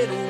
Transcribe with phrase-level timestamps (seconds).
[0.00, 0.29] little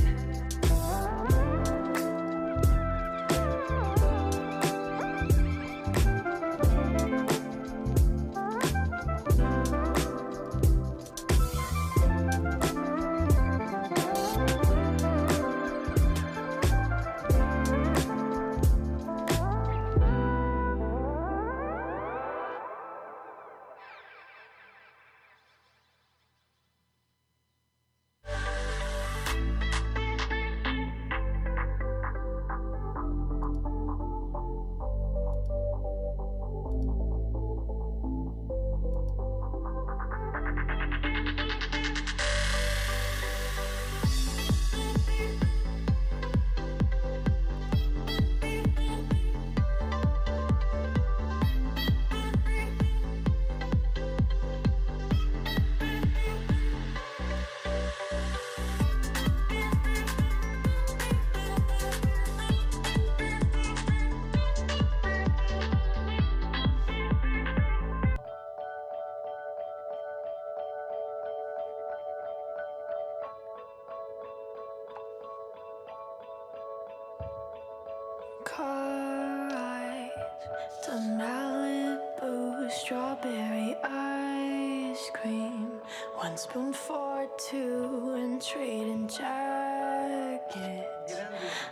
[86.43, 90.49] Spoon for two and trading jackets.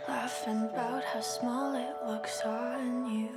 [0.08, 3.30] Laughing about how small it looks on you.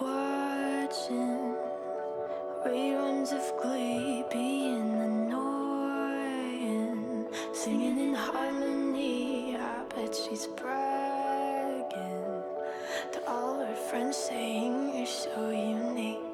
[0.00, 1.54] Watching
[2.64, 6.46] reruns of Glee being annoying.
[7.52, 12.42] Singing in harmony, I bet she's bragging
[13.12, 16.33] to all her friends, saying you're so unique.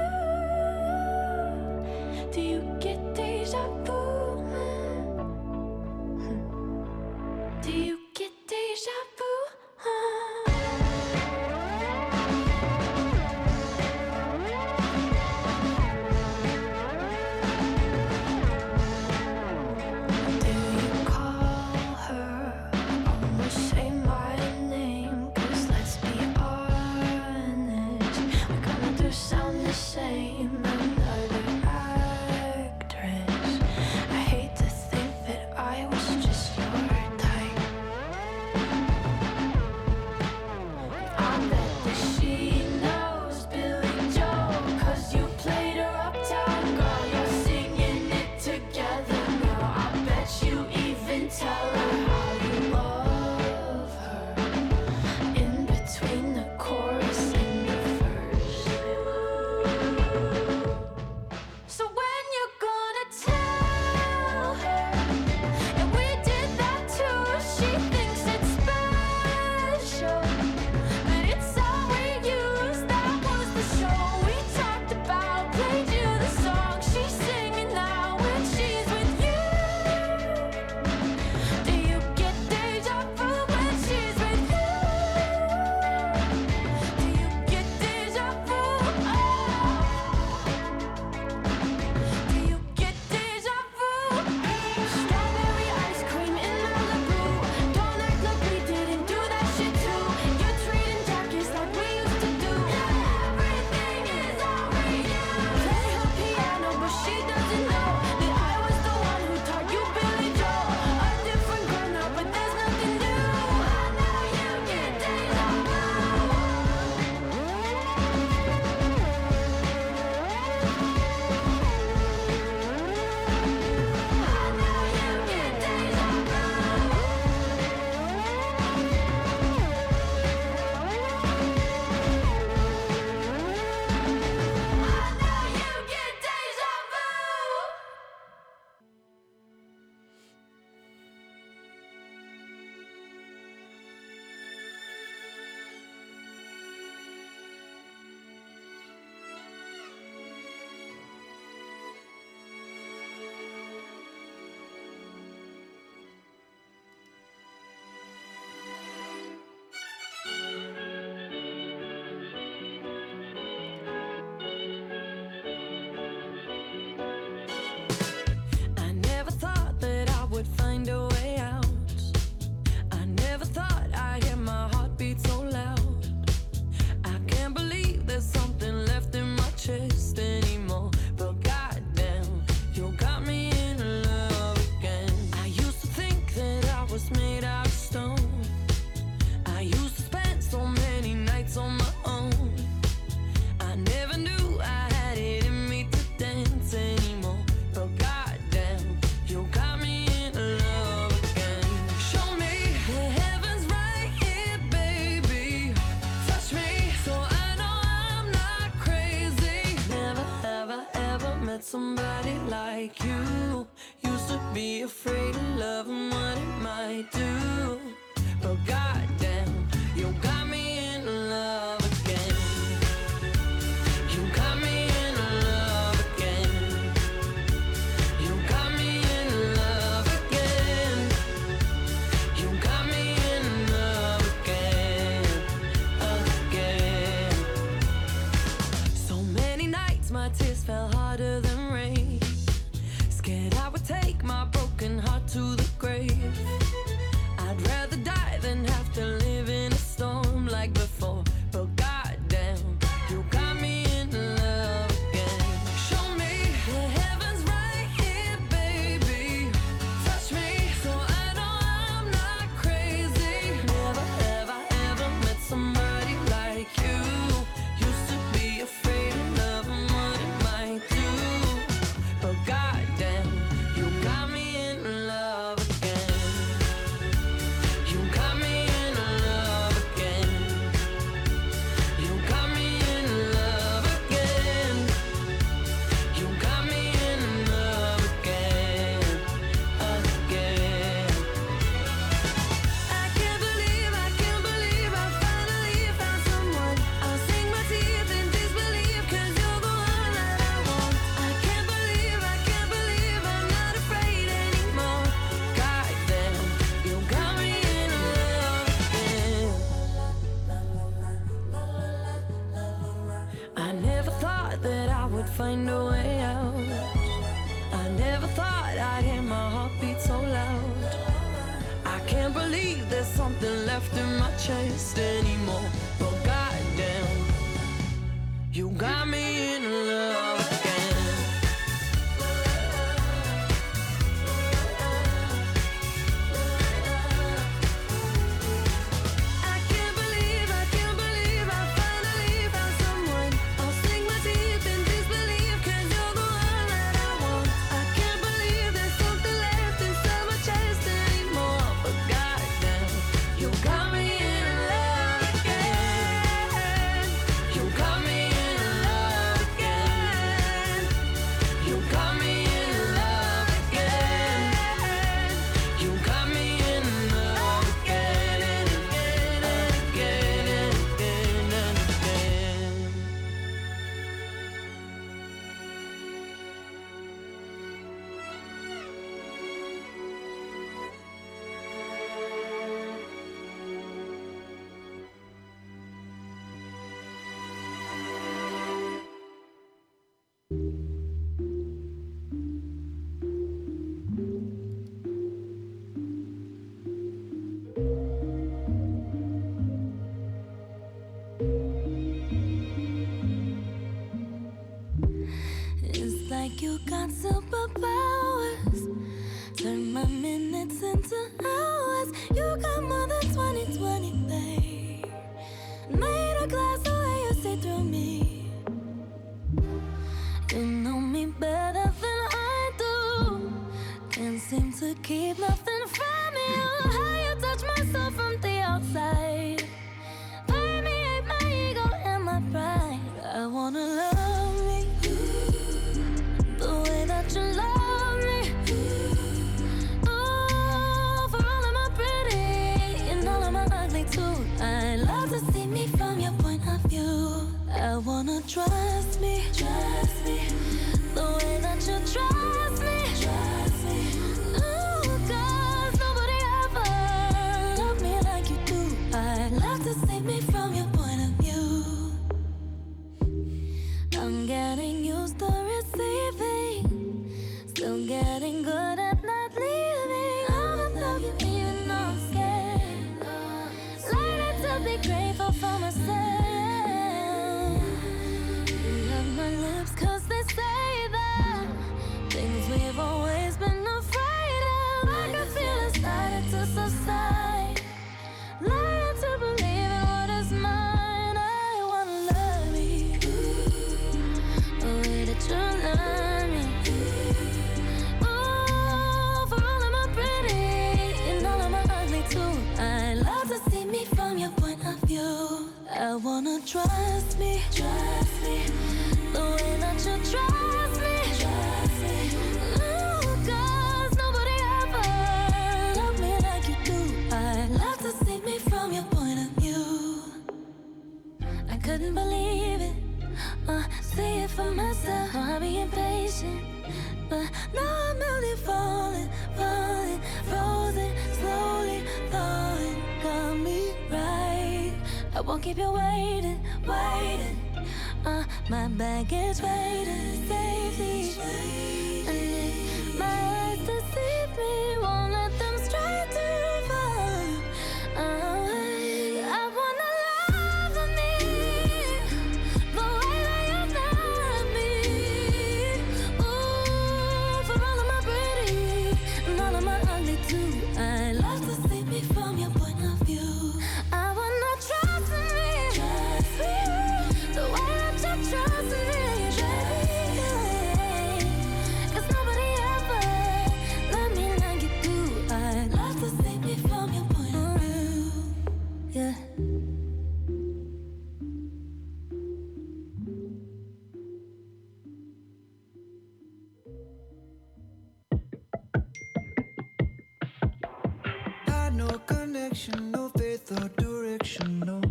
[591.93, 595.01] no connection, no faith or direction, no.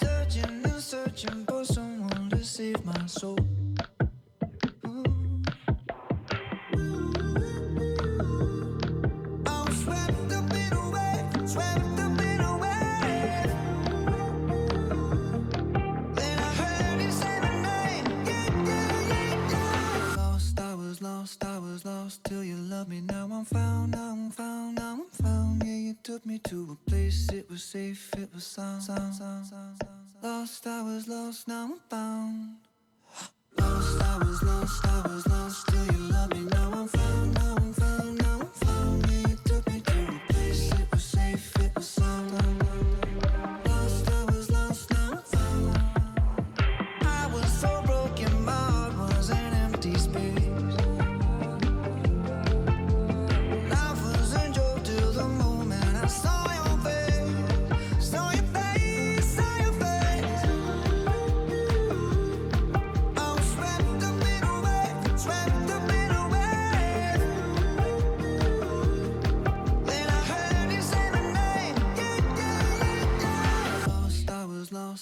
[0.00, 3.43] Searching and searching for someone to save my soul.
[26.34, 28.82] me to a place it was safe, it was sound.
[28.82, 30.02] sound, sound, sound, sound.
[30.20, 32.56] Lost, I was lost, now I'm found.
[33.58, 37.43] Lost, I was lost, I was lost Do you love me, now I'm found.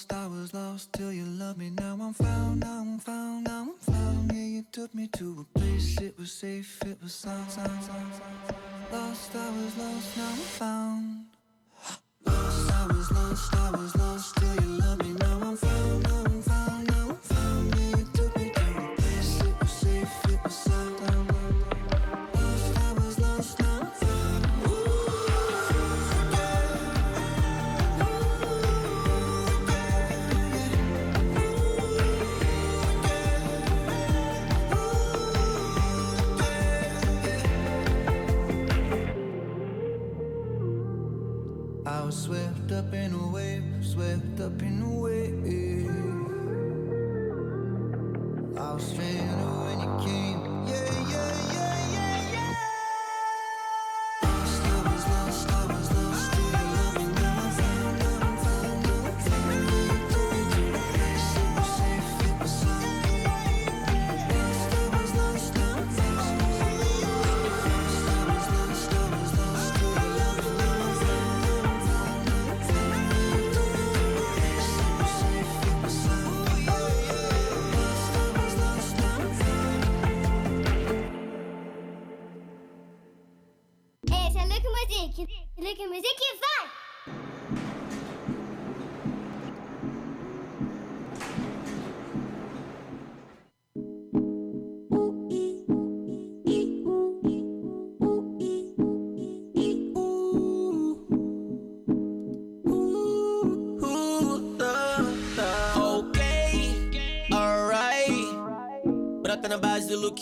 [0.03, 1.71] lost, I was lost till you loved me.
[1.71, 4.33] Now I'm found, now I'm found, now I'm found.
[4.33, 8.15] Yeah, you took me to a place, it was safe, it was sound, sound, sound,
[8.15, 8.57] sound.
[8.93, 11.25] Lost, I was lost, now I'm found.
[12.27, 15.12] Lost, I was lost, I was lost till you loved me.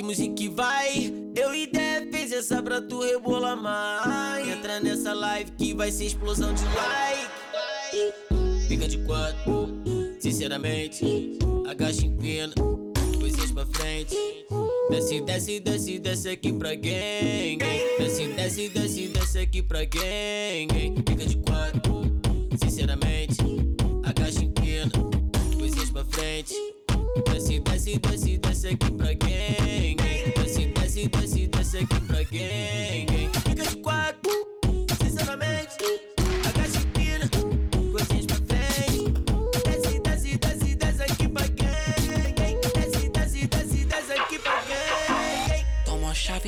[0.03, 1.13] Music vai.
[1.35, 4.49] Eu e Def fez essa pra tu rebolar mais.
[4.49, 8.15] Entra nessa live que vai ser explosão de like.
[8.69, 9.69] Fica de quatro,
[10.21, 11.39] sinceramente.
[11.69, 12.53] Agacha em pena,
[13.19, 14.17] coisas pra frente.
[14.91, 17.59] Desce, desce, desce, desce aqui pra gang.
[17.99, 20.69] Desce, desce, desce, desce aqui pra gang.
[21.09, 22.03] Fica de quatro,
[22.63, 23.39] sinceramente.
[24.05, 24.91] Agacha em pena,
[25.59, 26.55] coisas pra frente.
[27.27, 29.97] Desce, desce, desce, desce aqui pra gang.
[30.37, 33.31] Desce, desce, desce, desce aqui pra gang.
[33.45, 34.33] Fica de quatro,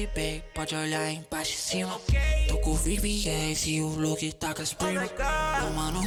[0.07, 2.01] Babe, pode olhar embaixo e cima.
[2.49, 5.09] Tô com VVS e o look tá com as primas.
[5.11, 6.01] Ô mano,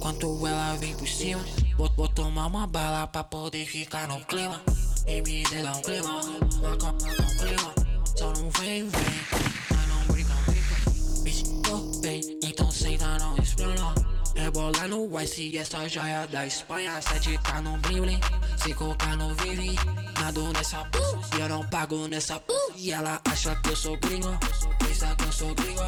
[0.00, 1.42] quanto ela vem por cima.
[1.78, 4.60] Vou, vou tomar uma bala pra poder ficar no clima.
[5.06, 6.20] E me dá um clima,
[6.60, 7.74] marca, marca um clima.
[8.16, 9.02] Só não vem, vem,
[9.70, 11.22] mas não brinca, brinca.
[11.22, 14.11] Me sinto bem, então senta, não explana.
[14.34, 17.00] Rebola no Ice, essa joia da Espanha.
[17.00, 18.20] Sete tá no bling
[18.56, 19.76] se colocar no Vivi.
[20.20, 22.74] Nado nessa porra, e eu não pago nessa porra.
[22.76, 24.38] E ela acha que eu sou gringo,
[24.78, 25.82] pensa que eu sou gringo.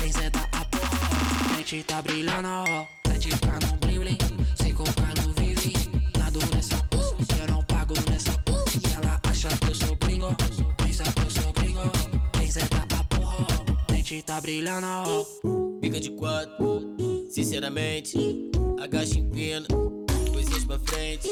[0.00, 2.86] Quem senta a porra, gente tá brilhando, ó.
[3.06, 4.18] Sete tá no bling
[4.56, 5.72] se colocar no Vivi.
[6.18, 8.64] Nado nessa porra, e eu não pago nessa porra.
[8.74, 10.36] E ela acha que eu sou gringo,
[10.78, 11.90] pensa que eu sou gringo.
[12.32, 12.48] Quem
[13.08, 13.46] porra,
[13.96, 15.24] gente tá brilhando, ó.
[15.80, 16.94] Fica de quatro,
[17.32, 18.50] sinceramente.
[18.78, 19.66] Agacha em pena,
[20.32, 21.28] coisas pra frente.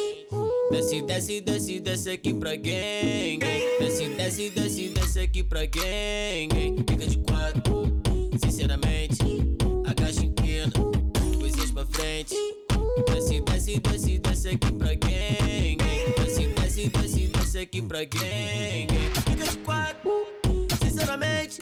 [0.70, 3.38] Desce, desce, desce, desce aqui pra gang.
[3.78, 6.84] Desce, desce, desce, desce aqui pra gang.
[6.88, 8.00] Fica de quatro,
[8.42, 9.22] sinceramente.
[9.86, 10.72] Agacha em pena,
[11.38, 12.34] coisas pra frente.
[13.06, 15.76] Desce, desce, desce, desce aqui pra gang.
[16.16, 18.86] Desce, desce, desce, desce aqui pra gang.
[19.28, 20.10] Fica de quatro,
[20.82, 21.60] sinceramente.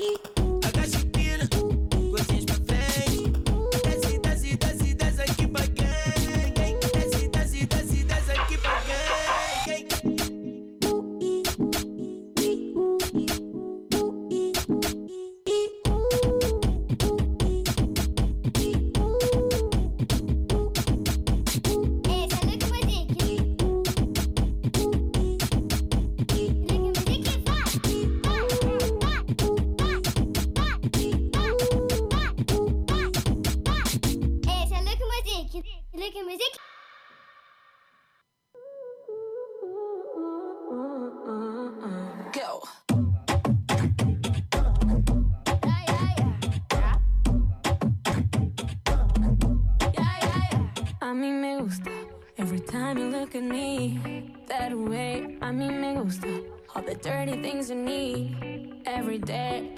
[59.09, 59.78] Every day.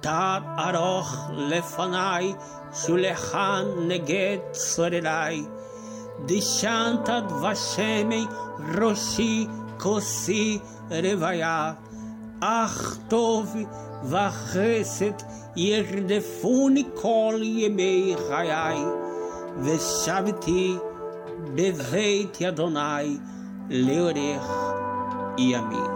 [0.00, 2.34] תת ארוך לפניי,
[2.74, 5.44] שולחן נגד צורריי.
[6.26, 8.26] דשנת דבשמי
[8.80, 9.46] ראשי
[9.78, 10.58] כוסי
[10.90, 11.72] רוויה.
[12.40, 13.56] אך טוב
[14.04, 15.22] וחסד
[15.56, 18.84] ירדפוני כל ימי חיי.
[19.62, 20.76] ושבתי
[21.54, 23.18] בבית אדוני
[23.70, 24.50] לאורך
[25.38, 25.95] ימים.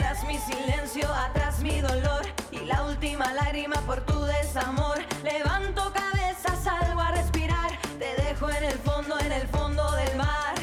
[0.00, 2.22] Atrás mi silencio, atrás mi dolor.
[2.50, 4.96] Y la última lágrima por tu desamor.
[5.22, 7.78] Levanto cabeza, salgo a respirar.
[7.98, 10.54] Te dejo en el fondo, en el fondo del mar.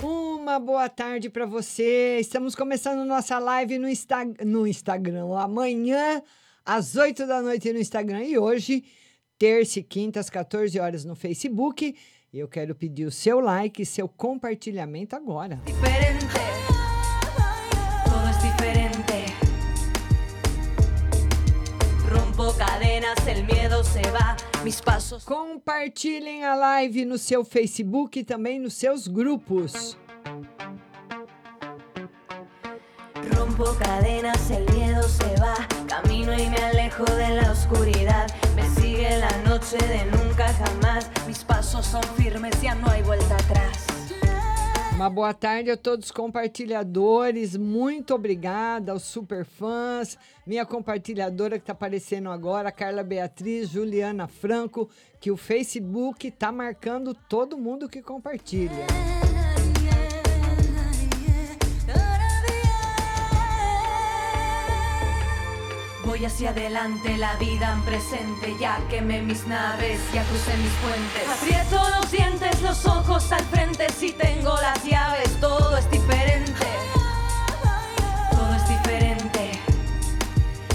[0.00, 2.18] Uma boa tarde para você.
[2.20, 5.36] Estamos começando nossa live no, Insta no Instagram.
[5.36, 6.22] Amanhã,
[6.64, 8.22] às 8 da noite no Instagram.
[8.22, 8.84] E hoje,
[9.36, 11.96] terça e quinta, às 14 horas no Facebook.
[12.32, 15.60] E eu quero pedir o seu like e seu compartilhamento agora.
[15.66, 16.49] Diferente.
[22.54, 24.36] Cadenas, el miedo se va.
[24.64, 25.24] Mis pasos.
[25.24, 29.96] Compartilhem a live no seu Facebook e também nos seus grupos.
[33.34, 35.54] Rompo cadenas, el miedo se va.
[35.86, 38.26] Camino y me alejo de la oscuridad.
[38.56, 41.10] Me sigue la noche de nunca jamás.
[41.26, 43.86] Mis pasos son firmes, ya no hay vuelta atrás.
[45.00, 47.56] Uma boa tarde a todos os compartilhadores.
[47.56, 50.18] Muito obrigada aos superfãs.
[50.46, 57.14] Minha compartilhadora que está aparecendo agora, Carla Beatriz, Juliana Franco, que o Facebook está marcando
[57.14, 58.86] todo mundo que compartilha.
[66.10, 68.56] Voy hacia adelante, la vida en presente.
[68.58, 71.28] Ya quemé mis naves, ya crucé mis puentes.
[71.28, 73.86] Aprieto los dientes, los ojos al frente.
[73.90, 76.66] Si tengo las llaves, todo es diferente.
[78.32, 79.52] Todo es diferente.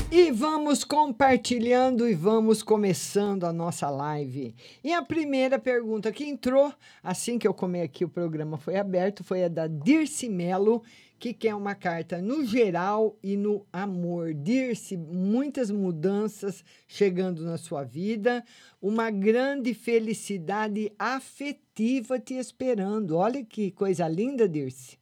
[0.09, 4.55] E vamos compartilhando e vamos começando a nossa live.
[4.81, 6.71] E a primeira pergunta que entrou,
[7.03, 10.81] assim que eu comi aqui, o programa foi aberto, foi a da Dirce Melo,
[11.17, 14.33] que quer uma carta no geral e no amor.
[14.33, 18.43] Dirce, muitas mudanças chegando na sua vida,
[18.81, 23.17] uma grande felicidade afetiva te esperando.
[23.17, 24.97] Olha que coisa linda, Dirce.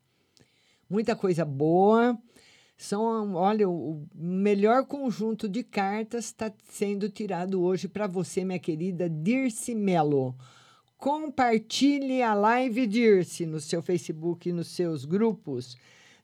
[0.90, 2.18] Muita coisa boa.
[2.78, 9.10] São, olha, o melhor conjunto de cartas está sendo tirado hoje para você, minha querida
[9.10, 10.36] Dirce Melo.
[10.98, 15.78] Compartilhe a live Dirce no seu Facebook e nos seus grupos.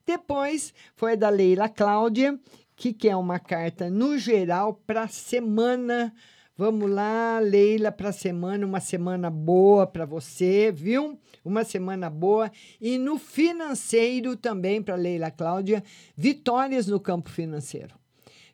[0.06, 2.38] Depois foi da Leila Cláudia,
[2.74, 6.12] que quer uma carta no geral para semana.
[6.56, 11.18] Vamos lá, Leila, para semana, uma semana boa para você, viu?
[11.44, 12.50] Uma semana boa.
[12.80, 15.82] E no financeiro também, para Leila Cláudia,
[16.16, 17.94] vitórias no campo financeiro.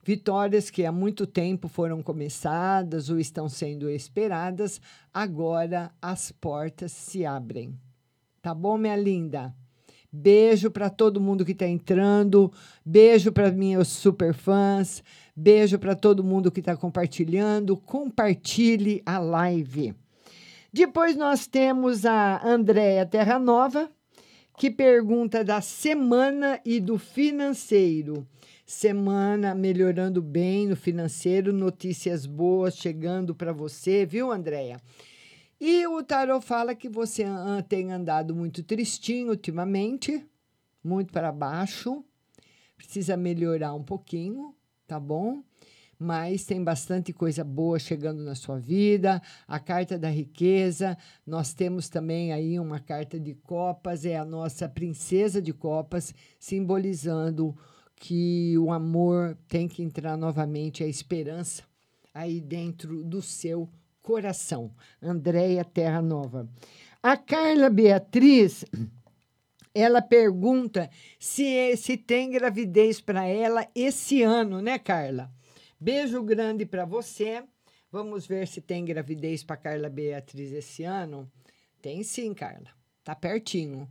[0.05, 4.81] Vitórias que há muito tempo foram começadas ou estão sendo esperadas,
[5.13, 7.77] agora as portas se abrem.
[8.41, 9.53] Tá bom, minha linda?
[10.19, 12.51] Beijo para todo mundo que está entrando.
[12.83, 15.05] Beijo para meus super fãs.
[15.37, 17.77] Beijo para todo mundo que está compartilhando.
[17.77, 19.95] Compartilhe a live.
[20.73, 23.91] Depois nós temos a Andréia Terra Nova,
[24.57, 28.27] que pergunta da semana e do financeiro.
[28.65, 34.81] Semana melhorando bem no financeiro, notícias boas chegando para você, viu, Andréia?
[35.59, 37.25] E o tarot fala que você
[37.67, 40.25] tem andado muito tristinho ultimamente,
[40.85, 42.05] muito para baixo.
[42.77, 44.55] Precisa melhorar um pouquinho,
[44.87, 45.43] tá bom?
[45.99, 49.23] Mas tem bastante coisa boa chegando na sua vida.
[49.49, 54.69] A carta da riqueza, nós temos também aí uma carta de copas, é a nossa
[54.69, 57.57] princesa de copas, simbolizando
[57.95, 61.63] que o amor tem que entrar novamente, a esperança
[62.13, 63.67] aí dentro do seu
[64.07, 64.73] coração.
[65.03, 66.49] Andréia Terra Nova.
[67.03, 68.65] A Carla Beatriz,
[69.75, 70.89] ela pergunta
[71.19, 75.29] se, se tem gravidez para ela esse ano, né, Carla?
[75.79, 77.43] Beijo grande para você.
[77.91, 81.29] Vamos ver se tem gravidez para Carla Beatriz esse ano.
[81.83, 82.71] Tem sim, Carla.
[83.03, 83.91] Tá pertinho.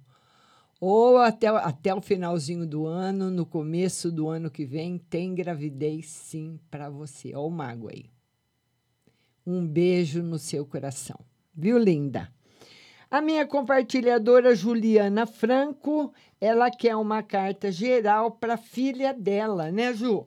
[0.80, 6.08] Ou até, até o finalzinho do ano, no começo do ano que vem, tem gravidez
[6.08, 7.34] sim para você.
[7.36, 8.15] Ó, o mago aí.
[9.46, 11.20] Um beijo no seu coração.
[11.54, 12.32] Viu, linda?
[13.12, 19.94] A minha compartilhadora Juliana Franco, ela quer uma carta geral para a filha dela, né,
[19.94, 20.26] Ju?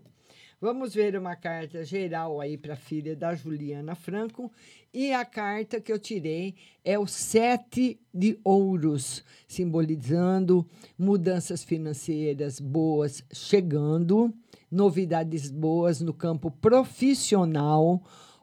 [0.61, 4.51] Vamos ver uma carta geral aí para a filha da Juliana Franco.
[4.95, 6.55] E a carta que eu tirei
[6.85, 10.67] é o Sete de Ouros, simbolizando
[10.99, 14.33] mudanças financeiras boas chegando,
[14.71, 18.03] novidades boas no campo profissional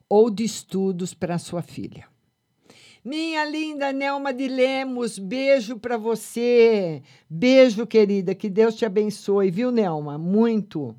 [0.10, 2.08] ou de estudos para sua filha.
[3.04, 7.04] Minha linda Nelma de Lemos, beijo para você.
[7.30, 8.34] Beijo, querida.
[8.34, 10.18] Que Deus te abençoe, viu, Nelma?
[10.18, 10.96] Muito.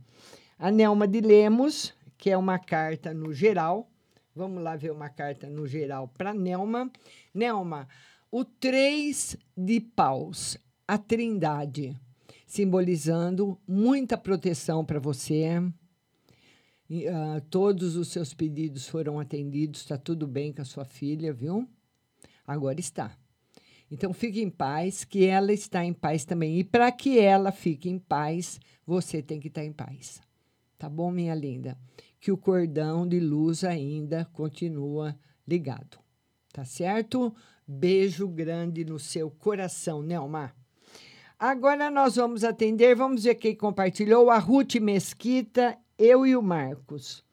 [0.57, 3.91] A Nelma de Lemos, que é uma carta no geral.
[4.37, 6.91] Vamos lá ver uma carta no geral para Nelma.
[7.35, 7.89] Nelma,
[8.31, 11.97] o três de paus, a trindade,
[12.47, 15.61] simbolizando muita proteção para você.
[17.13, 21.69] Ah, todos os seus pedidos foram atendidos, está tudo bem com a sua filha, viu?
[22.47, 23.17] Agora está.
[23.91, 26.59] Então fique em paz, que ela está em paz também.
[26.59, 30.21] E para que ela fique em paz, você tem que estar em paz.
[30.79, 31.77] Tá bom, minha linda?
[32.21, 35.99] Que o cordão de luz ainda continua ligado.
[36.53, 37.35] Tá certo?
[37.67, 40.55] Beijo grande no seu coração, Nelma.
[41.39, 44.31] Agora nós vamos atender, vamos ver quem compartilhou.
[44.31, 47.25] A Ruth Mesquita, eu e o Marcos.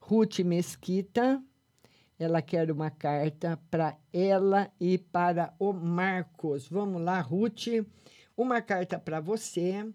[0.00, 1.42] Ruth Mesquita,
[2.18, 6.68] ela quer uma carta para ela e para o Marcos.
[6.68, 7.68] Vamos lá, Ruth.
[8.36, 9.86] Uma carta para você,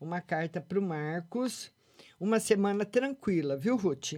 [0.00, 1.72] uma carta para o Marcos.
[2.20, 4.14] Uma semana tranquila, viu, Ruth?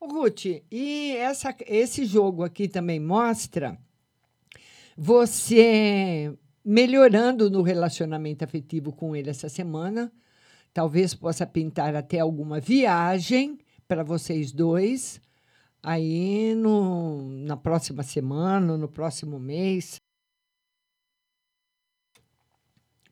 [0.00, 3.78] Ô, Ruth, e essa, esse jogo aqui também mostra
[4.96, 10.12] você melhorando no relacionamento afetivo com ele essa semana.
[10.72, 15.20] Talvez possa pintar até alguma viagem para vocês dois
[15.82, 20.00] aí no, na próxima semana, no próximo mês.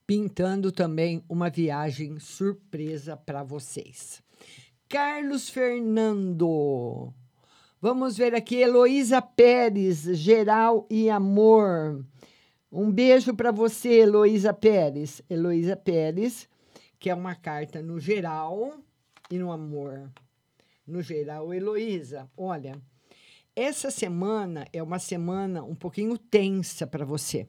[0.06, 4.22] Pintando também uma viagem surpresa para vocês.
[4.88, 7.12] Carlos Fernando.
[7.80, 12.04] Vamos ver aqui, Heloísa Pérez, geral e amor.
[12.70, 15.20] Um beijo para você, Heloísa Pérez.
[15.28, 16.48] Heloísa Pérez,
[16.98, 18.78] que é uma carta no geral
[19.30, 20.10] e no amor.
[20.86, 22.80] No geral, Heloísa, olha,
[23.54, 27.48] essa semana é uma semana um pouquinho tensa para você.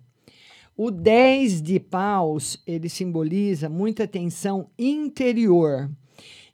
[0.75, 5.89] O 10 de paus, ele simboliza muita tensão interior.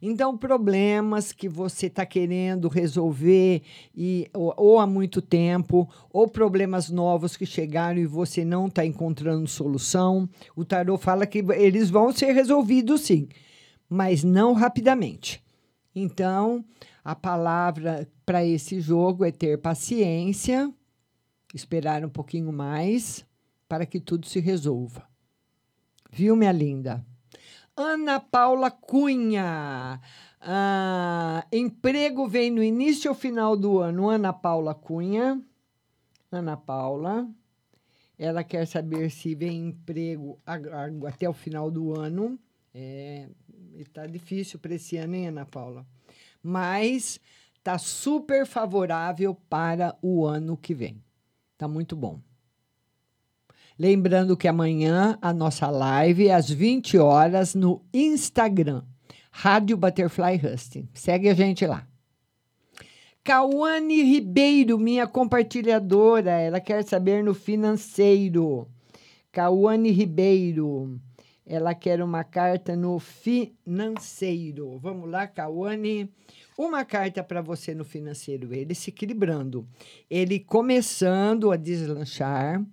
[0.06, 3.62] Então, problemas que você está querendo resolver
[3.96, 8.84] e, ou, ou, há muito tempo, ou problemas novos que chegaram e você não está
[8.84, 10.28] encontrando solução.
[10.54, 13.30] O tarot fala que eles vão ser resolvidos sim,
[13.88, 15.42] mas não rapidamente.
[15.96, 16.62] Então,
[17.02, 20.70] a palavra para esse jogo é ter paciência,
[21.54, 23.24] esperar um pouquinho mais
[23.66, 25.08] para que tudo se resolva.
[26.12, 27.02] Viu, minha linda?
[27.76, 30.00] Ana Paula Cunha.
[30.40, 34.08] Ah, emprego vem no início ou final do ano?
[34.08, 35.42] Ana Paula Cunha.
[36.30, 37.28] Ana Paula.
[38.16, 40.38] Ela quer saber se vem emprego
[41.08, 42.38] até o final do ano.
[42.72, 43.28] É,
[43.76, 45.84] está difícil para esse ano, hein, Ana Paula?
[46.40, 47.20] Mas
[47.56, 51.02] está super favorável para o ano que vem.
[51.54, 52.20] Está muito bom.
[53.78, 58.84] Lembrando que amanhã a nossa live é às 20 horas no Instagram,
[59.32, 60.88] Rádio Butterfly Husting.
[60.94, 61.84] Segue a gente lá.
[63.24, 68.68] Cauane Ribeiro, minha compartilhadora, ela quer saber no financeiro.
[69.32, 71.00] Cauane Ribeiro,
[71.46, 74.78] Ela quer uma carta no financeiro.
[74.78, 76.08] Vamos lá, Cauane.
[76.56, 78.54] Uma carta para você no financeiro.
[78.54, 79.66] Ele se equilibrando.
[80.08, 82.64] Ele começando a deslanchar,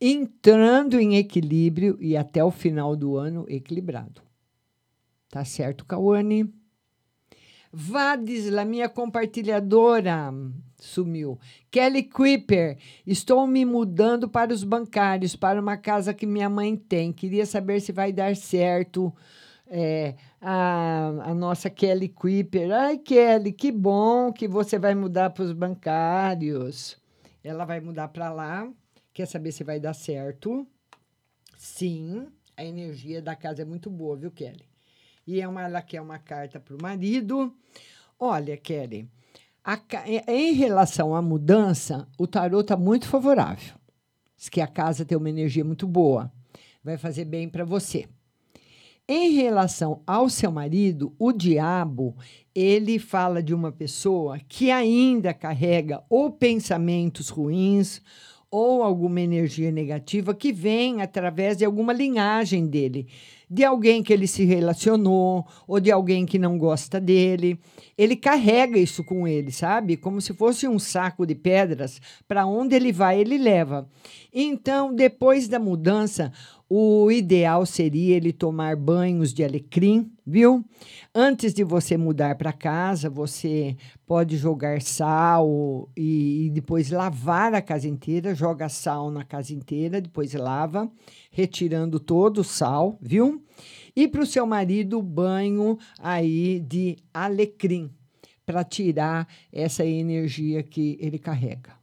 [0.00, 4.22] entrando em equilíbrio e até o final do ano equilibrado.
[5.28, 6.52] Tá certo, Cauane?
[7.72, 10.34] Vadisla, minha compartilhadora,
[10.76, 11.38] sumiu.
[11.70, 17.12] Kelly Creeper, estou me mudando para os bancários, para uma casa que minha mãe tem.
[17.12, 19.14] Queria saber se vai dar certo.
[19.72, 22.72] É, a, a nossa Kelly Creeper.
[22.72, 26.98] Ai, Kelly, que bom que você vai mudar para os bancários.
[27.44, 28.68] Ela vai mudar para lá.
[29.20, 30.66] Quer saber se vai dar certo?
[31.58, 34.64] Sim, a energia da casa é muito boa, viu, Kelly?
[35.26, 37.54] E é uma, ela quer uma carta para o marido.
[38.18, 39.10] Olha, Kelly,
[39.62, 39.78] a,
[40.26, 43.74] em relação à mudança, o tarot está muito favorável.
[44.38, 46.32] Diz que a casa tem uma energia muito boa.
[46.82, 48.08] Vai fazer bem para você.
[49.06, 52.16] Em relação ao seu marido, o diabo,
[52.54, 58.00] ele fala de uma pessoa que ainda carrega ou pensamentos ruins
[58.50, 63.06] ou alguma energia negativa que vem através de alguma linhagem dele
[63.50, 67.58] de alguém que ele se relacionou ou de alguém que não gosta dele.
[67.98, 69.96] Ele carrega isso com ele, sabe?
[69.96, 72.00] Como se fosse um saco de pedras.
[72.28, 73.88] Para onde ele vai, ele leva.
[74.32, 76.32] Então, depois da mudança,
[76.68, 80.64] o ideal seria ele tomar banhos de alecrim, viu?
[81.14, 83.76] Antes de você mudar para casa, você
[84.06, 88.34] pode jogar sal e, e, depois lavar a casa inteira.
[88.34, 90.90] Joga sal na casa inteira, depois lava,
[91.30, 93.44] retirando todo o sal, viu?
[93.94, 97.90] E para o seu marido, banho aí de alecrim,
[98.46, 101.80] para tirar essa energia que ele carrega.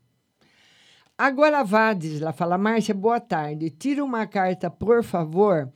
[1.18, 3.72] Agora Vadisla fala, Márcia, boa tarde.
[3.72, 5.68] Tira uma carta, por favor,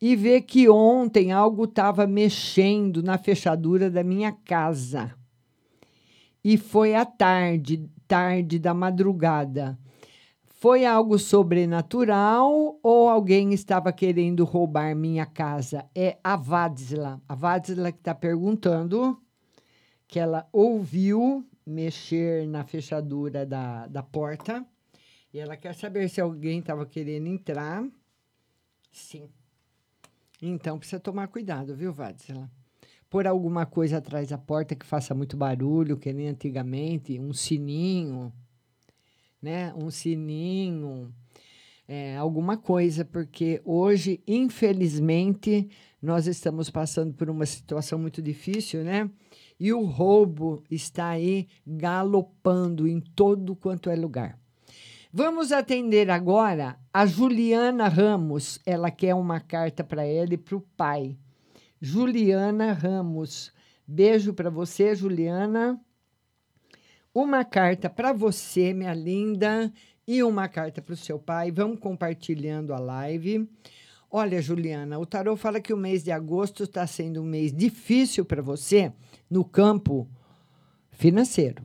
[0.00, 5.14] e vê que ontem algo estava mexendo na fechadura da minha casa.
[6.44, 9.78] E foi à tarde, tarde da madrugada.
[10.44, 15.84] Foi algo sobrenatural ou alguém estava querendo roubar minha casa?
[15.94, 17.20] É a Vadisla.
[17.28, 19.20] A Vadisla que está perguntando
[20.08, 24.64] que ela ouviu mexer na fechadura da, da porta
[25.32, 27.84] e ela quer saber se alguém estava querendo entrar.
[28.92, 29.28] Sim.
[30.40, 32.50] Então precisa tomar cuidado, viu, Vadsela?
[33.08, 38.32] Por alguma coisa atrás da porta que faça muito barulho, que nem antigamente, um sininho,
[39.40, 39.72] né?
[39.74, 41.14] Um sininho,
[41.88, 45.68] é, alguma coisa, porque hoje, infelizmente,
[46.02, 49.08] nós estamos passando por uma situação muito difícil, né?
[49.58, 54.38] E o roubo está aí galopando em todo quanto é lugar.
[55.18, 58.60] Vamos atender agora a Juliana Ramos.
[58.66, 61.16] Ela quer uma carta para ela e para o pai.
[61.80, 63.50] Juliana Ramos.
[63.86, 65.80] Beijo para você, Juliana.
[67.14, 69.72] Uma carta para você, minha linda,
[70.06, 71.50] e uma carta para o seu pai.
[71.50, 73.48] Vamos compartilhando a live.
[74.10, 78.22] Olha, Juliana, o tarot fala que o mês de agosto está sendo um mês difícil
[78.22, 78.92] para você
[79.30, 80.06] no campo
[80.90, 81.64] financeiro.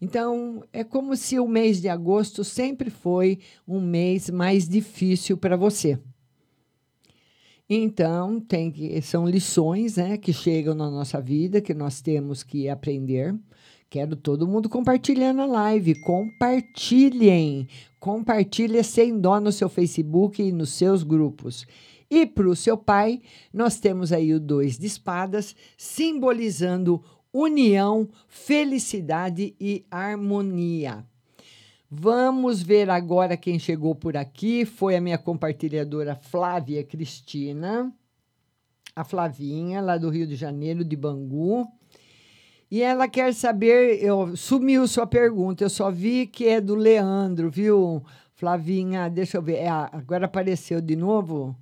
[0.00, 5.56] Então, é como se o mês de agosto sempre foi um mês mais difícil para
[5.56, 5.98] você.
[7.68, 12.68] Então, tem que, são lições né, que chegam na nossa vida que nós temos que
[12.68, 13.34] aprender.
[13.90, 16.00] Quero todo mundo compartilhando a live.
[16.02, 17.66] Compartilhem.
[17.98, 21.66] Compartilhe sem dó no seu Facebook e nos seus grupos.
[22.10, 23.20] E para o seu pai,
[23.52, 27.02] nós temos aí o dois de espadas, simbolizando
[27.32, 31.04] união, felicidade e harmonia.
[31.90, 34.64] Vamos ver agora quem chegou por aqui.
[34.64, 37.92] Foi a minha compartilhadora Flávia Cristina,
[38.94, 41.66] a Flavinha, lá do Rio de Janeiro, de Bangu.
[42.70, 47.50] E ela quer saber, eu sumiu sua pergunta, eu só vi que é do Leandro,
[47.50, 48.04] viu?
[48.34, 49.56] Flavinha, deixa eu ver.
[49.56, 51.56] É, agora apareceu de novo?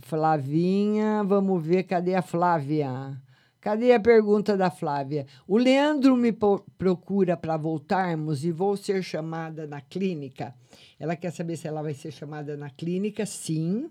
[0.00, 3.18] Flavinha, vamos ver, cadê a Flávia?
[3.60, 5.26] Cadê a pergunta da Flávia?
[5.46, 6.32] O Leandro me
[6.76, 10.54] procura para voltarmos e vou ser chamada na clínica.
[10.98, 13.90] Ela quer saber se ela vai ser chamada na clínica, sim.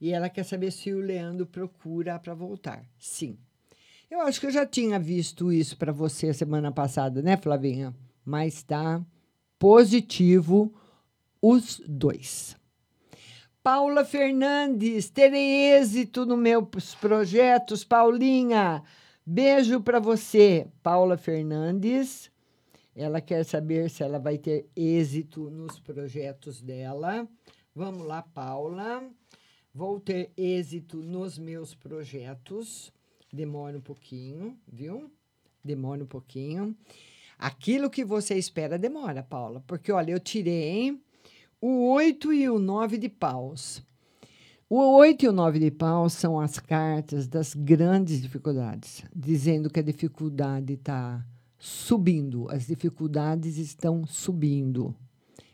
[0.00, 3.36] E ela quer saber se o Leandro procura para voltar, sim.
[4.08, 7.92] Eu acho que eu já tinha visto isso para você semana passada, né, Flavinha?
[8.24, 9.04] Mas está
[9.58, 10.72] positivo
[11.42, 12.56] os dois.
[13.66, 17.82] Paula Fernandes, terei êxito nos meus projetos.
[17.82, 18.80] Paulinha,
[19.26, 20.68] beijo para você.
[20.84, 22.30] Paula Fernandes,
[22.94, 27.26] ela quer saber se ela vai ter êxito nos projetos dela.
[27.74, 29.02] Vamos lá, Paula.
[29.74, 32.92] Vou ter êxito nos meus projetos.
[33.32, 35.10] Demora um pouquinho, viu?
[35.64, 36.72] Demora um pouquinho.
[37.36, 40.96] Aquilo que você espera demora, Paula, porque olha, eu tirei
[41.60, 43.82] o 8 e o 9 de paus.
[44.68, 49.80] O 8 e o 9 de paus são as cartas das grandes dificuldades, dizendo que
[49.80, 51.24] a dificuldade está
[51.58, 54.94] subindo, as dificuldades estão subindo,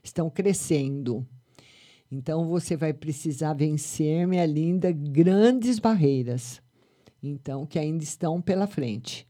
[0.03, 1.27] estão crescendo.
[2.11, 6.61] Então você vai precisar vencer, minha linda, grandes barreiras.
[7.23, 9.29] Então, que ainda estão pela frente.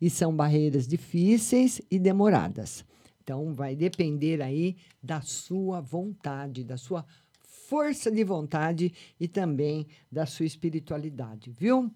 [0.00, 2.84] E são barreiras difíceis e demoradas.
[3.26, 7.04] Então, vai depender aí da sua vontade, da sua
[7.42, 11.92] força de vontade e também da sua espiritualidade, viu?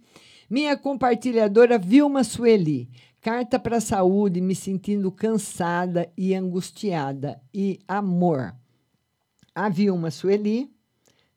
[0.51, 8.53] Minha compartilhadora Vilma Sueli, carta para a saúde, me sentindo cansada e angustiada e amor.
[9.55, 10.69] A Vilma Sueli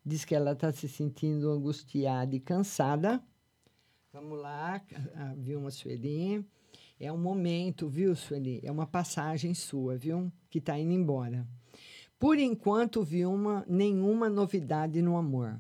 [0.04, 3.24] diz que ela está se sentindo angustiada e cansada.
[4.12, 4.82] Vamos lá,
[5.16, 6.44] a Vilma Sueli.
[7.04, 8.62] É um momento, viu, Sueli?
[8.64, 10.32] É uma passagem sua, viu?
[10.50, 11.46] Que está indo embora.
[12.18, 15.60] Por enquanto, Vilma, nenhuma novidade no amor.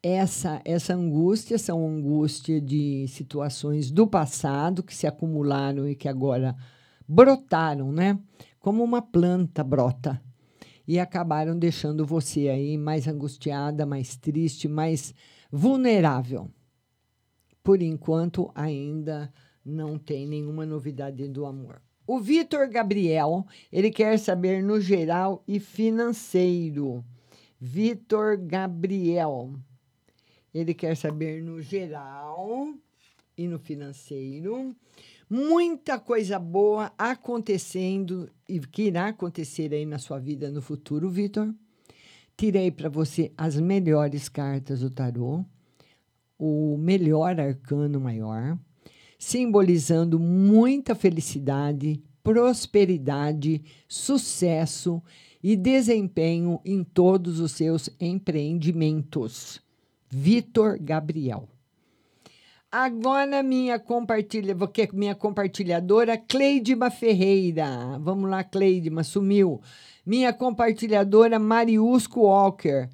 [0.00, 6.56] Essa, essa angústia são angústia de situações do passado que se acumularam e que agora
[7.08, 8.16] brotaram, né?
[8.60, 10.22] Como uma planta brota
[10.86, 15.12] e acabaram deixando você aí mais angustiada, mais triste, mais
[15.50, 16.48] vulnerável.
[17.60, 19.32] Por enquanto, ainda
[19.68, 21.80] não tem nenhuma novidade do amor.
[22.06, 27.04] O Vitor Gabriel, ele quer saber no geral e financeiro.
[27.60, 29.52] Vitor Gabriel,
[30.54, 32.74] ele quer saber no geral
[33.36, 34.74] e no financeiro
[35.28, 41.54] muita coisa boa acontecendo e que irá acontecer aí na sua vida no futuro, Vitor.
[42.36, 45.44] Tirei para você as melhores cartas do tarô,
[46.38, 48.56] o melhor arcano maior,
[49.18, 55.02] simbolizando muita felicidade, prosperidade, sucesso
[55.42, 59.60] e desempenho em todos os seus empreendimentos.
[60.08, 61.48] Vitor Gabriel.
[62.70, 64.54] Agora minha compartilha,
[64.92, 67.98] minha compartilhadora Cleidima Ferreira.
[67.98, 69.60] Vamos lá, Cleidima, sumiu.
[70.04, 72.88] Minha compartilhadora Mariusco Walker.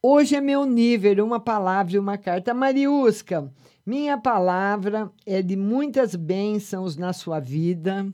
[0.00, 2.54] Hoje é meu nível, uma palavra e uma carta.
[2.54, 3.52] Mariusca,
[3.84, 8.12] minha palavra é de muitas bênçãos na sua vida,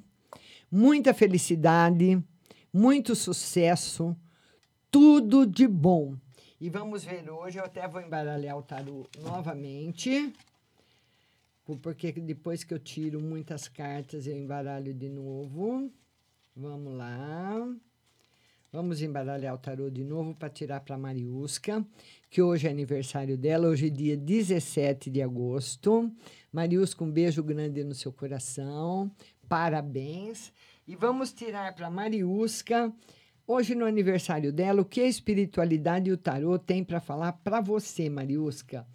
[0.71, 2.23] muita felicidade,
[2.73, 4.17] muito sucesso,
[4.91, 6.17] tudo de bom.
[6.61, 10.33] E vamos ver hoje, eu até vou embaralhar o tarô novamente
[11.79, 15.91] porque depois que eu tiro muitas cartas, eu embaralho de novo.
[16.57, 17.77] Vamos lá.
[18.73, 21.85] Vamos embaralhar o tarô de novo para tirar para Mariusca,
[22.31, 26.11] que hoje é aniversário dela, hoje é dia 17 de agosto.
[26.53, 29.11] Mariusca, um beijo grande no seu coração.
[29.49, 30.53] Parabéns.
[30.87, 32.93] E vamos tirar para Mariusca,
[33.47, 37.61] hoje no aniversário dela, o que a espiritualidade e o tarô tem para falar para
[37.61, 38.87] você, Mariusca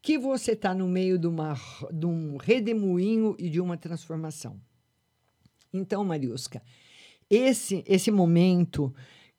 [0.00, 1.54] que você está no meio de, uma,
[1.92, 4.58] de um redemoinho e de uma transformação.
[5.72, 6.62] Então, Mariusca,
[7.28, 8.94] esse, esse momento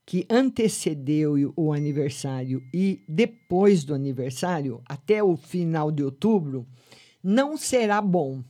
[0.09, 6.65] que antecedeu o aniversário e depois do aniversário, até o final de outubro,
[7.23, 8.43] não será bom.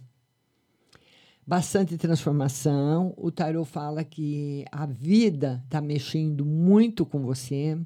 [1.45, 3.13] Bastante transformação.
[3.17, 7.77] O tarot fala que a vida está mexendo muito com você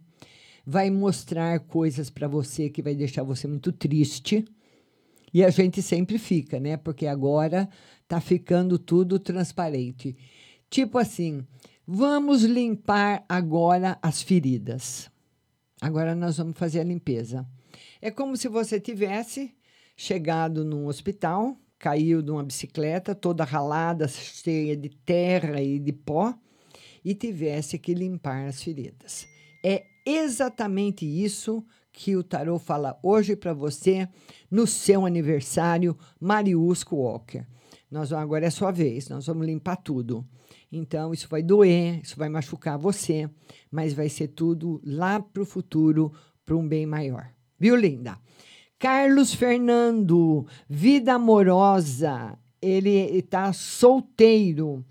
[0.63, 4.45] vai mostrar coisas para você que vai deixar você muito triste.
[5.33, 6.77] E a gente sempre fica, né?
[6.77, 7.67] Porque agora
[8.07, 10.15] tá ficando tudo transparente.
[10.69, 11.43] Tipo assim,
[11.87, 15.09] vamos limpar agora as feridas.
[15.81, 17.45] Agora nós vamos fazer a limpeza.
[18.01, 19.53] É como se você tivesse
[19.95, 26.33] chegado num hospital, caiu de uma bicicleta toda ralada, cheia de terra e de pó,
[27.03, 29.27] e tivesse que limpar as feridas.
[29.63, 34.07] É exatamente isso que o tarô fala hoje para você
[34.49, 37.45] no seu aniversário, Mariusco Walker.
[37.91, 40.25] Nós agora é sua vez, nós vamos limpar tudo.
[40.75, 43.29] Então isso vai doer, isso vai machucar você,
[43.69, 46.11] mas vai ser tudo lá para o futuro,
[46.43, 47.29] para um bem maior.
[47.59, 48.17] Viu, linda?
[48.79, 52.37] Carlos Fernando, vida amorosa.
[52.59, 54.83] Ele está solteiro.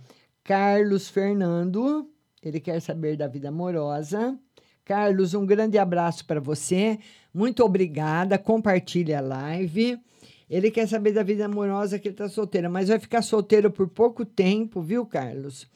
[0.45, 2.09] Carlos Fernando,
[2.43, 4.39] ele quer saber da vida amorosa.
[4.85, 6.99] Carlos, um grande abraço para você.
[7.35, 8.39] Muito obrigada.
[8.39, 9.99] Compartilhe a live.
[10.53, 13.88] Ele quer saber da vida amorosa que ele está solteiro, mas vai ficar solteiro por
[13.88, 15.66] pouco tempo, viu, Carlos?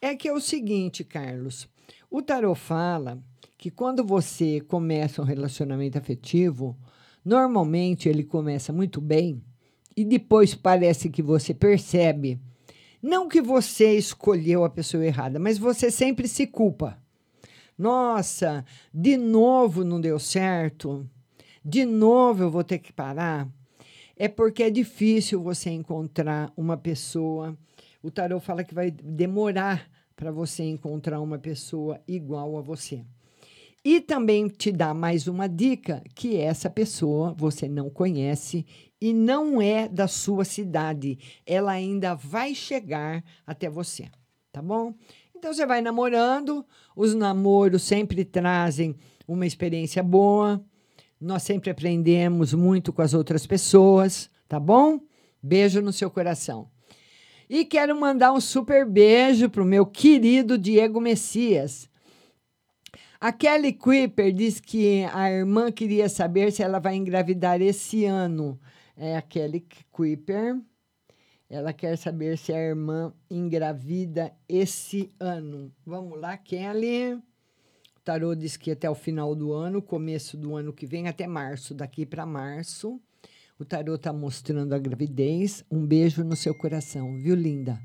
[0.00, 1.68] É que é o seguinte, Carlos.
[2.08, 3.18] O tarot fala
[3.58, 6.78] que quando você começa um relacionamento afetivo,
[7.24, 9.42] normalmente ele começa muito bem
[9.96, 12.40] e depois parece que você percebe,
[13.02, 16.96] não que você escolheu a pessoa errada, mas você sempre se culpa.
[17.76, 21.04] Nossa, de novo não deu certo.
[21.64, 23.48] De novo eu vou ter que parar.
[24.16, 27.56] É porque é difícil você encontrar uma pessoa.
[28.02, 33.04] O tarot fala que vai demorar para você encontrar uma pessoa igual a você.
[33.84, 38.64] E também te dá mais uma dica que essa pessoa você não conhece
[39.00, 41.18] e não é da sua cidade.
[41.44, 44.08] Ela ainda vai chegar até você,
[44.50, 44.94] tá bom?
[45.36, 46.64] Então você vai namorando,
[46.96, 48.96] os namoros sempre trazem
[49.28, 50.64] uma experiência boa.
[51.24, 55.00] Nós sempre aprendemos muito com as outras pessoas, tá bom?
[55.42, 56.68] Beijo no seu coração.
[57.48, 61.88] E quero mandar um super beijo pro meu querido Diego Messias.
[63.18, 68.60] A Kelly Kuiper diz que a irmã queria saber se ela vai engravidar esse ano.
[68.94, 70.60] É a Kelly Kuiper.
[71.48, 75.72] Ela quer saber se a irmã engravida esse ano.
[75.86, 77.18] Vamos lá, Kelly.
[78.04, 81.72] Tarô diz que até o final do ano, começo do ano que vem, até março,
[81.72, 83.00] daqui para março.
[83.58, 85.64] O tarô está mostrando a gravidez.
[85.70, 87.80] Um beijo no seu coração, viu, linda?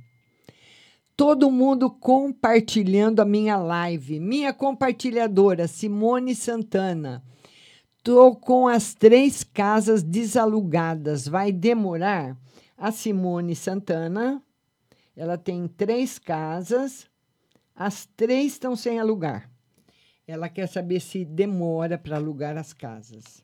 [1.16, 4.20] Todo mundo compartilhando a minha live.
[4.20, 7.24] Minha compartilhadora, Simone Santana.
[8.04, 11.30] Tô com as três casas desalugadas.
[11.30, 12.38] Vai demorar?
[12.78, 14.44] A Simone Santana,
[15.16, 17.08] ela tem três casas,
[17.74, 19.49] as três estão sem alugar.
[20.30, 23.44] Ela quer saber se demora para alugar as casas.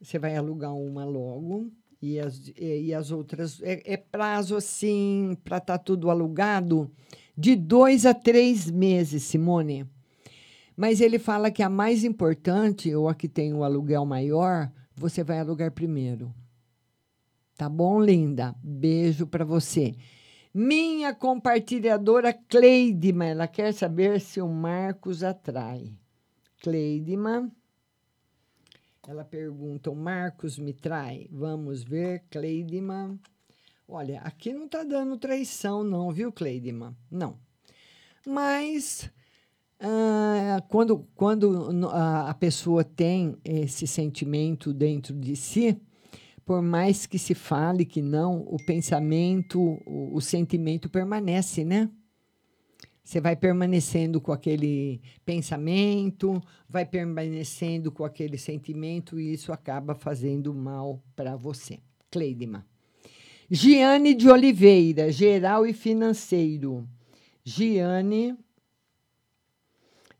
[0.00, 3.60] Você vai alugar uma logo e as, e, e as outras.
[3.62, 6.90] É, é, prazo assim, para estar tá tudo alugado,
[7.36, 9.86] de dois a três meses, Simone.
[10.74, 15.22] Mas ele fala que a mais importante, ou a que tem o aluguel maior, você
[15.22, 16.32] vai alugar primeiro.
[17.58, 18.54] Tá bom, linda?
[18.62, 19.94] Beijo para você.
[20.54, 25.90] Minha compartilhadora Cleidima, ela quer saber se o Marcos atrai.
[26.60, 27.50] Cleidima,
[29.08, 31.26] ela pergunta: o Marcos me trai?
[31.30, 33.18] Vamos ver, Cleidima.
[33.88, 36.94] Olha, aqui não tá dando traição, não, viu, Cleidima?
[37.10, 37.38] Não.
[38.26, 39.10] Mas
[39.80, 45.80] ah, quando, quando a pessoa tem esse sentimento dentro de si,
[46.44, 51.88] por mais que se fale que não, o pensamento, o, o sentimento permanece, né?
[53.04, 60.54] Você vai permanecendo com aquele pensamento, vai permanecendo com aquele sentimento e isso acaba fazendo
[60.54, 61.80] mal para você.
[62.10, 62.64] Cleidima.
[63.50, 66.88] Giane de Oliveira, geral e financeiro.
[67.44, 68.36] Giane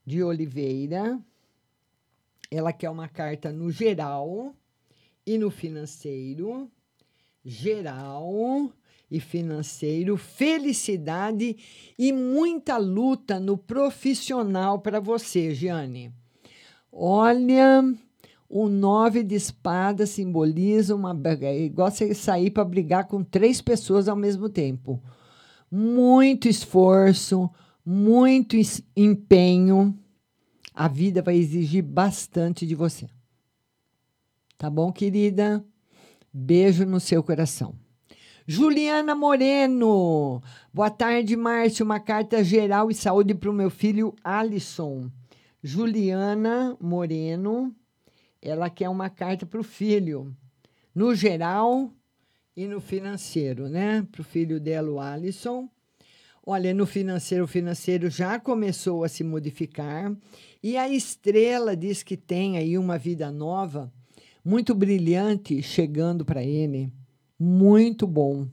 [0.05, 1.21] de Oliveira.
[2.51, 4.55] Ela quer uma carta no geral
[5.27, 6.71] e no financeiro,
[7.45, 8.71] geral
[9.11, 11.57] e financeiro, felicidade
[11.99, 16.13] e muita luta no profissional para você, Giane.
[16.91, 17.85] Olha,
[18.49, 24.09] o nove de espada simboliza uma é igual você sair para brigar com três pessoas
[24.09, 25.03] ao mesmo tempo.
[25.71, 27.51] Muito esforço,
[27.85, 28.57] muito
[28.97, 29.99] empenho.
[30.75, 33.09] A vida vai exigir bastante de você.
[34.63, 35.65] Tá bom, querida?
[36.33, 37.75] Beijo no seu coração.
[38.47, 40.41] Juliana Moreno.
[40.73, 41.85] Boa tarde, Márcio.
[41.85, 45.11] Uma carta geral e saúde para o meu filho Alisson.
[45.65, 47.75] Juliana Moreno.
[48.41, 50.33] Ela quer uma carta para o filho.
[50.95, 51.91] No geral
[52.57, 54.07] e no financeiro, né?
[54.13, 55.69] Para o filho dela, o Alisson.
[56.47, 60.17] Olha, no financeiro, o financeiro já começou a se modificar.
[60.63, 63.93] E a estrela diz que tem aí uma vida nova
[64.45, 66.93] muito brilhante chegando para ele,
[67.39, 68.47] muito bom.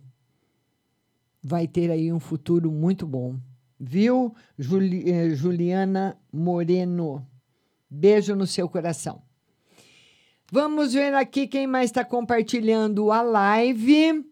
[1.41, 3.37] Vai ter aí um futuro muito bom.
[3.79, 7.25] Viu, Juli, eh, Juliana Moreno?
[7.89, 9.21] Beijo no seu coração.
[10.51, 14.25] Vamos ver aqui quem mais está compartilhando a live.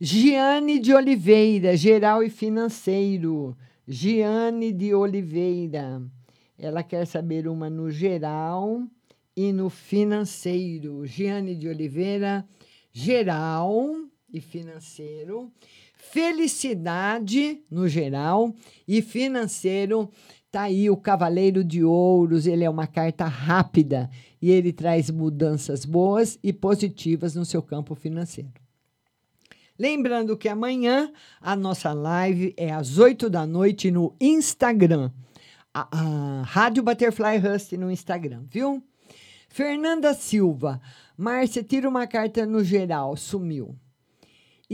[0.00, 3.56] Giane de Oliveira, geral e financeiro.
[3.86, 6.02] Giane de Oliveira.
[6.58, 8.82] Ela quer saber uma no geral
[9.36, 11.04] e no financeiro.
[11.06, 12.46] Giane de Oliveira,
[12.92, 13.94] geral
[14.32, 15.50] e financeiro.
[15.94, 18.54] Felicidade no geral
[18.86, 20.10] e financeiro.
[20.50, 24.10] Tá aí o Cavaleiro de Ouros, ele é uma carta rápida
[24.40, 28.50] e ele traz mudanças boas e positivas no seu campo financeiro.
[29.78, 31.10] Lembrando que amanhã
[31.40, 35.10] a nossa live é às 8 da noite no Instagram
[35.72, 38.82] a- a Rádio Butterfly Rust no Instagram, viu?
[39.52, 40.80] Fernanda Silva.
[41.14, 43.14] Márcia, tira uma carta no geral.
[43.18, 43.76] Sumiu.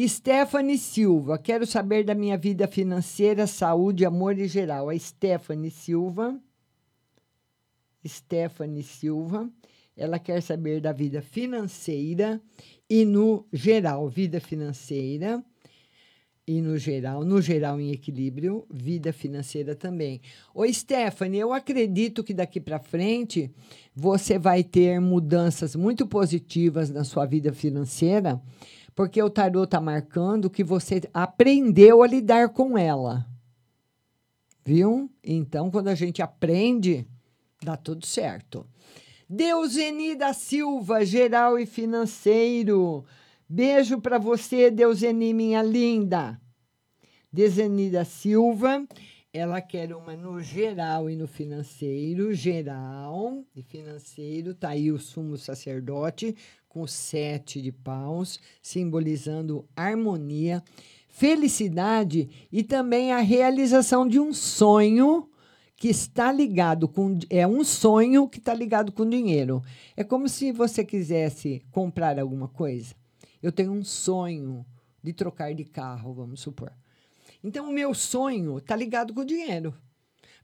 [0.07, 1.37] Stephanie Silva.
[1.37, 4.89] Quero saber da minha vida financeira, saúde, amor e geral.
[4.89, 6.41] A Stephanie Silva.
[8.07, 9.51] Stephanie Silva.
[9.97, 12.41] Ela quer saber da vida financeira
[12.89, 15.45] e no geral, vida financeira
[16.49, 20.19] e no geral, no geral em equilíbrio, vida financeira também.
[20.55, 23.51] Ô Stephanie, eu acredito que daqui para frente
[23.95, 28.41] você vai ter mudanças muito positivas na sua vida financeira,
[28.95, 33.27] porque o tarô está marcando que você aprendeu a lidar com ela.
[34.65, 35.11] Viu?
[35.23, 37.07] Então, quando a gente aprende,
[37.63, 38.67] dá tudo certo.
[39.29, 43.05] Deuseni da Silva, geral e financeiro.
[43.51, 46.39] Beijo para você, Deuseni, minha linda.
[47.33, 48.87] Deuseni da Silva,
[49.33, 52.35] ela quer uma no geral e no financeiro.
[52.35, 56.37] Geral e financeiro, tá aí o sumo sacerdote
[56.69, 60.63] com sete de paus, simbolizando harmonia,
[61.09, 65.27] felicidade e também a realização de um sonho
[65.75, 69.63] que está ligado com é um sonho que está ligado com dinheiro.
[69.97, 72.98] É como se você quisesse comprar alguma coisa.
[73.43, 74.65] Eu tenho um sonho
[75.03, 76.73] de trocar de carro, vamos supor.
[77.43, 79.75] Então o meu sonho está ligado com o dinheiro.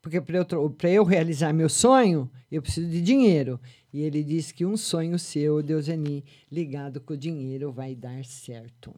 [0.00, 3.58] Porque para eu, eu realizar meu sonho, eu preciso de dinheiro.
[3.92, 8.94] E ele diz que um sonho seu, Deuseni, ligado com o dinheiro, vai dar certo.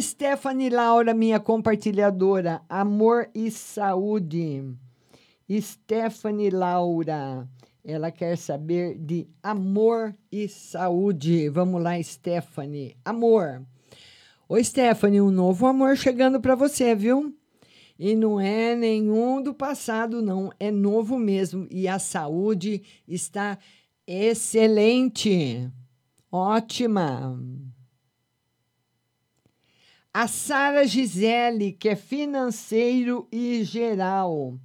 [0.00, 4.62] Stephanie Laura, minha compartilhadora, amor e saúde.
[5.50, 7.48] Stephanie Laura,
[7.84, 11.48] ela quer saber de amor e saúde.
[11.48, 12.96] Vamos lá, Stephanie.
[13.04, 13.62] Amor.
[14.48, 17.34] Oi, Stephanie, um novo amor chegando para você, viu?
[17.98, 20.52] E não é nenhum do passado, não.
[20.58, 21.66] É novo mesmo.
[21.70, 23.58] E a saúde está
[24.06, 25.68] excelente.
[26.30, 27.38] Ótima.
[30.14, 34.58] A Sara Gisele, que é financeiro e geral.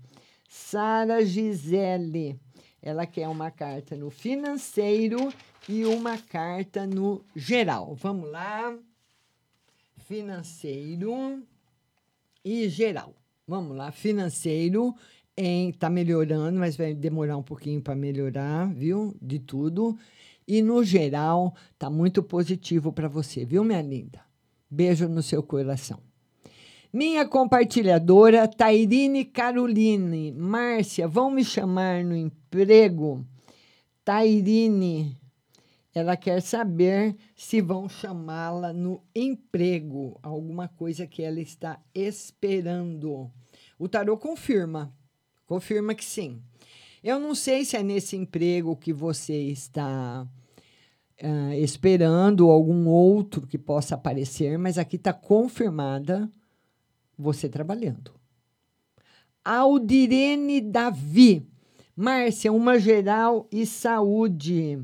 [0.47, 2.39] Sara Gisele.
[2.85, 5.33] Ela quer uma carta no financeiro
[5.69, 7.95] e uma carta no geral.
[7.95, 8.77] Vamos lá.
[10.05, 11.41] Financeiro
[12.43, 13.15] e geral.
[13.47, 14.93] Vamos lá, financeiro
[15.35, 19.15] em tá melhorando, mas vai demorar um pouquinho para melhorar, viu?
[19.21, 19.97] De tudo.
[20.45, 24.21] E no geral, tá muito positivo para você, viu, minha linda?
[24.69, 25.99] Beijo no seu coração.
[26.93, 30.31] Minha compartilhadora, Tairine Caroline.
[30.31, 33.25] Márcia, vão me chamar no emprego?
[34.05, 35.17] Tairine,
[35.91, 43.31] ela quer saber se vão chamá-la no emprego, alguma coisa que ela está esperando.
[43.79, 44.93] O tarô confirma,
[45.47, 46.43] confirma que sim.
[47.03, 50.27] Eu não sei se é nesse emprego que você está
[51.23, 56.31] ah, esperando ou algum outro que possa aparecer, mas aqui está confirmada
[57.17, 58.13] você trabalhando.
[59.43, 61.45] Aldirene Davi.
[61.95, 64.79] Márcia, uma geral e saúde.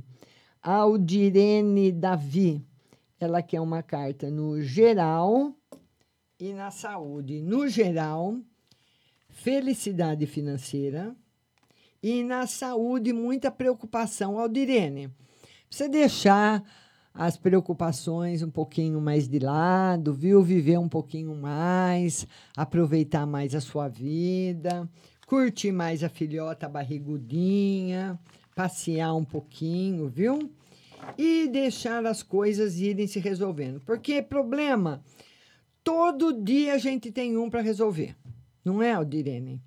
[0.62, 2.64] Aldirene Davi.
[3.20, 5.54] Ela quer uma carta no geral
[6.40, 7.42] e na saúde.
[7.42, 8.38] No geral,
[9.30, 11.16] felicidade financeira.
[12.02, 14.40] E na saúde, muita preocupação.
[14.40, 15.10] Aldirene,
[15.70, 16.64] você deixar
[17.20, 20.42] as preocupações um pouquinho mais de lado, viu?
[20.42, 24.90] Viver um pouquinho mais, aproveitar mais a sua vida,
[25.28, 28.18] curtir mais a filhota barrigudinha,
[28.56, 30.50] passear um pouquinho, viu?
[31.18, 33.82] E deixar as coisas irem se resolvendo.
[33.82, 35.04] Porque problema,
[35.84, 38.16] todo dia a gente tem um para resolver,
[38.64, 39.62] não é, Aldirene?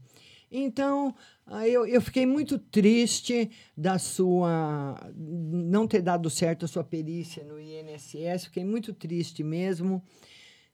[0.50, 1.14] Então,
[1.54, 7.44] ah, eu, eu fiquei muito triste da sua não ter dado certo a sua perícia
[7.44, 10.02] no INSS, fiquei muito triste mesmo.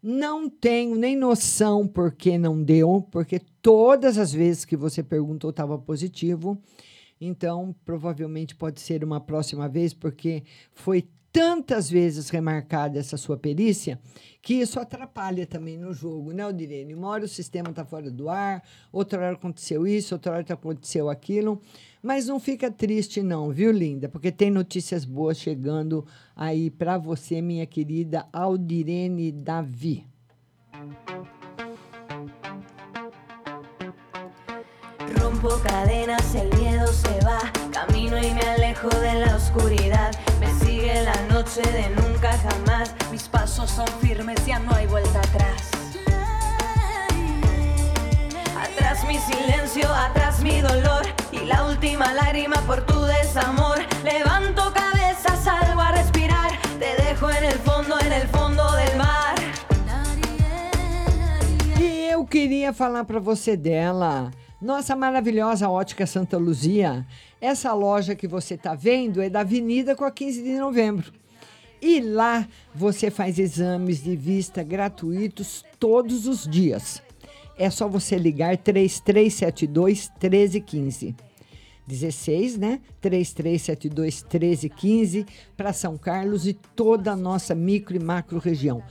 [0.00, 5.50] Não tenho nem noção por que não deu, porque todas as vezes que você perguntou
[5.50, 6.56] estava positivo.
[7.20, 11.08] Então, provavelmente pode ser uma próxima vez, porque foi
[11.38, 14.00] tantas vezes remarcada essa sua perícia
[14.42, 16.94] que isso atrapalha também no jogo, né, Odirene?
[16.94, 18.60] Uma hora o sistema está fora do ar,
[18.90, 21.60] outra hora aconteceu isso, outra hora aconteceu aquilo.
[22.02, 24.08] Mas não fica triste, não, viu, linda?
[24.08, 30.04] Porque tem notícias boas chegando aí para você, minha querida Aldirene Davi.
[35.20, 37.52] Rompo cadenas, el miedo se va.
[37.70, 40.27] Camino y me alejo de la oscuridad.
[40.40, 42.94] Me sigue la noche de nunca jamás.
[43.10, 45.70] Mis pasos son firmes, ya no hay vuelta atrás.
[48.60, 53.78] Atrás mi silencio, atrás mi dolor y la última lágrima por tu desamor.
[54.04, 59.34] Levanto cabeza, salgo a respirar, te dejo en el fondo, en el fondo del mar.
[61.80, 64.30] E eu queria falar para você dela.
[64.60, 67.06] Nossa maravilhosa Ótica Santa Luzia.
[67.40, 71.12] Essa loja que você está vendo é da Avenida com a 15 de novembro.
[71.80, 72.44] E lá
[72.74, 77.00] você faz exames de vista gratuitos todos os dias.
[77.56, 81.14] É só você ligar 3372 1315.
[81.86, 82.80] 16, né?
[83.00, 85.24] 3372 1315
[85.56, 88.82] para São Carlos e toda a nossa micro e macro região.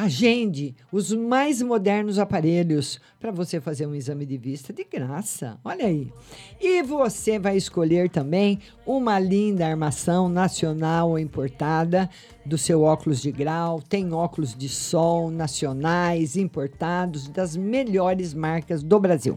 [0.00, 5.58] Agende os mais modernos aparelhos para você fazer um exame de vista de graça.
[5.64, 6.12] Olha aí.
[6.60, 12.08] E você vai escolher também uma linda armação nacional ou importada
[12.46, 13.82] do seu óculos de grau.
[13.82, 19.36] Tem óculos de sol nacionais, importados, das melhores marcas do Brasil.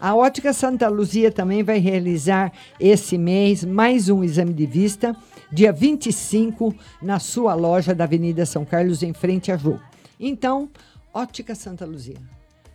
[0.00, 5.16] A Ótica Santa Luzia também vai realizar esse mês mais um exame de vista,
[5.50, 6.72] dia 25,
[7.02, 9.76] na sua loja da Avenida São Carlos, em frente a Jô.
[10.20, 10.68] Então,
[11.12, 12.16] Ótica Santa Luzia,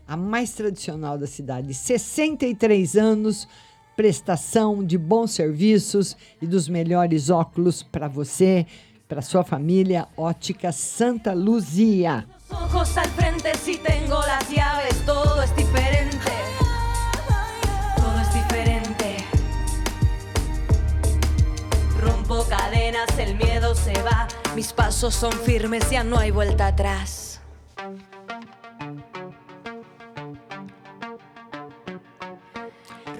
[0.05, 3.47] a mais tradicional da cidade, 63 anos,
[3.95, 8.65] prestação de bons serviços e dos melhores óculos para você,
[9.07, 10.09] para sua família.
[10.17, 12.27] Ótica Santa Luzia.
[12.49, 15.82] Ojos al frente si tengo las llaves, todo es diferente.
[23.83, 27.41] Se va, mis pasos son firmes, ya no hay vuelta atrás.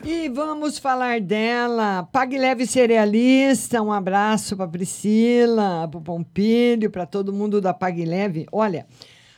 [0.06, 2.08] E vamos falar dela.
[2.12, 3.82] Pague Leve Cerealista.
[3.82, 8.46] Um abraço para Priscila, para o Pompílio, para todo mundo da Pague Leve.
[8.52, 8.86] Olha,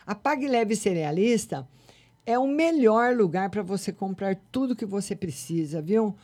[0.06, 1.68] a Pague Leve Cerealista
[2.26, 6.16] é o melhor lugar para você comprar tudo que você precisa, viu?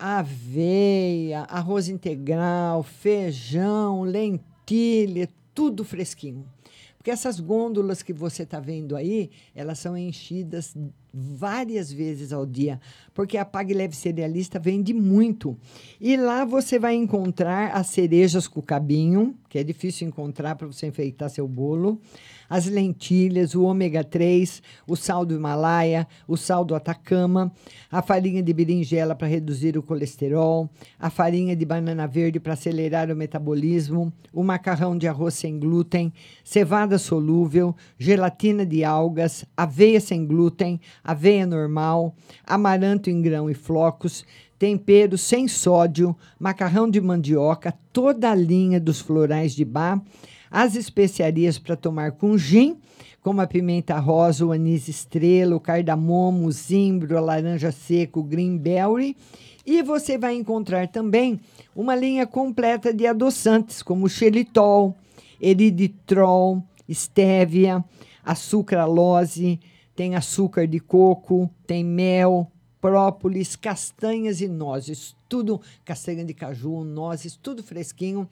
[0.00, 6.46] Aveia, arroz integral, feijão, lentilha, tudo fresquinho.
[6.96, 10.74] Porque essas gôndolas que você está vendo aí, elas são enchidas
[11.12, 12.80] várias vezes ao dia,
[13.14, 15.56] porque a Pague Leve Cerealista vende muito.
[16.00, 20.86] E lá você vai encontrar as cerejas com cabinho, que é difícil encontrar para você
[20.86, 22.00] enfeitar seu bolo
[22.50, 27.52] as lentilhas, o ômega 3, o sal do Himalaia, o sal do Atacama,
[27.88, 33.08] a farinha de berinjela para reduzir o colesterol, a farinha de banana verde para acelerar
[33.08, 40.26] o metabolismo, o macarrão de arroz sem glúten, cevada solúvel, gelatina de algas, aveia sem
[40.26, 44.24] glúten, aveia normal, amaranto em grão e flocos,
[44.58, 50.02] tempero sem sódio, macarrão de mandioca, toda a linha dos florais de bar
[50.50, 52.76] as especiarias para tomar com gin,
[53.22, 58.24] como a pimenta rosa, o anis estrela, o cardamomo, o zimbro, a laranja seco, o
[58.24, 59.16] greenberry.
[59.64, 61.38] E você vai encontrar também
[61.76, 64.96] uma linha completa de adoçantes, como xilitol,
[65.40, 67.84] eriditrol, estévia,
[68.24, 69.60] açúcar-lose,
[69.94, 77.36] tem açúcar de coco, tem mel, própolis, castanhas e nozes, tudo, castanha de caju, nozes,
[77.36, 78.26] tudo fresquinho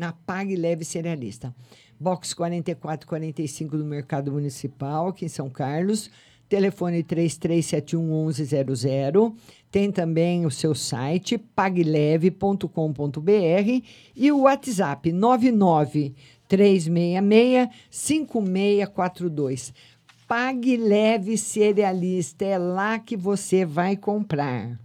[0.00, 1.54] na Pague Leve Cerealista.
[1.98, 6.10] Box 4445 do Mercado Municipal, aqui em São Carlos.
[6.48, 9.36] Telefone 3371 1100.
[9.70, 12.64] Tem também o seu site pagleve.com.br
[14.16, 16.14] e o WhatsApp 99
[16.48, 19.74] 366 5642.
[20.26, 24.80] Pague Leve Cerealista, é lá que você vai comprar.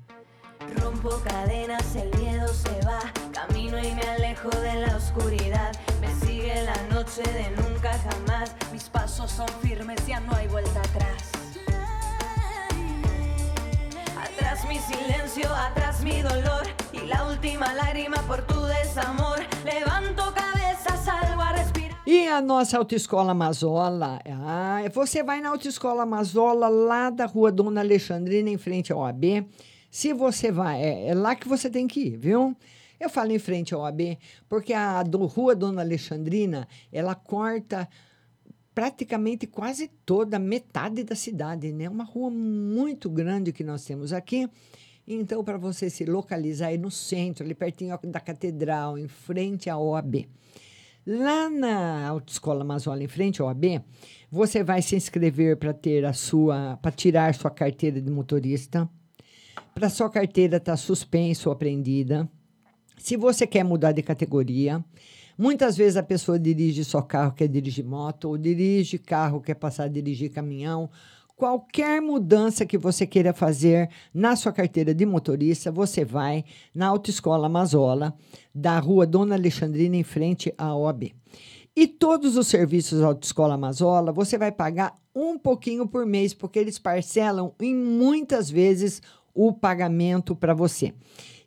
[0.82, 5.72] Rompo cadenas, el miedo se va, camino y me alejo de la oscuridad.
[6.00, 10.80] Me sigue la noche de nunca jamás, mis pasos son firmes, ya no hay vuelta
[10.80, 11.32] atrás.
[14.18, 19.40] Atrás mi silencio, atrás mi dolor y la última lágrima por tu desamor.
[19.66, 21.98] Levanto cabeza, salgo a respirar.
[22.08, 27.82] E a nossa autoescola Mazola, ah, você vai na autoescola Mazola, lá da rua Dona
[27.82, 29.46] Alexandrina, em frente ao AB.
[29.90, 32.56] Se você vai, é, é lá que você tem que ir, viu?
[33.00, 34.18] Eu falo em frente ao AB,
[34.48, 37.88] porque a do, rua Dona Alexandrina, ela corta
[38.74, 41.90] praticamente quase toda, metade da cidade, né?
[41.90, 44.50] Uma rua muito grande que nós temos aqui.
[45.08, 49.78] Então, para você se localizar aí no centro, ali pertinho da catedral, em frente à
[49.78, 50.28] OAB.
[51.08, 53.82] Lá na Autoescola Mazola, em frente ao OAB,
[54.32, 58.90] você vai se inscrever para ter a sua, para tirar sua carteira de motorista,
[59.76, 62.28] para sua carteira estar tá suspensa ou apreendida.
[63.06, 64.84] Se você quer mudar de categoria,
[65.38, 69.84] muitas vezes a pessoa dirige só carro, quer dirigir moto, ou dirige carro, quer passar
[69.84, 70.90] a dirigir caminhão.
[71.36, 77.48] Qualquer mudança que você queira fazer na sua carteira de motorista, você vai na Autoescola
[77.48, 78.18] Mazola,
[78.52, 81.14] da rua Dona Alexandrina, em frente à OAB.
[81.76, 86.58] E todos os serviços da Autoescola Mazola, você vai pagar um pouquinho por mês, porque
[86.58, 89.00] eles parcelam em muitas vezes
[89.32, 90.92] o pagamento para você.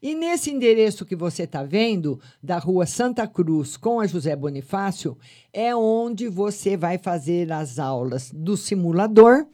[0.01, 5.19] E nesse endereço que você está vendo, da rua Santa Cruz com a José Bonifácio,
[5.53, 9.47] é onde você vai fazer as aulas do simulador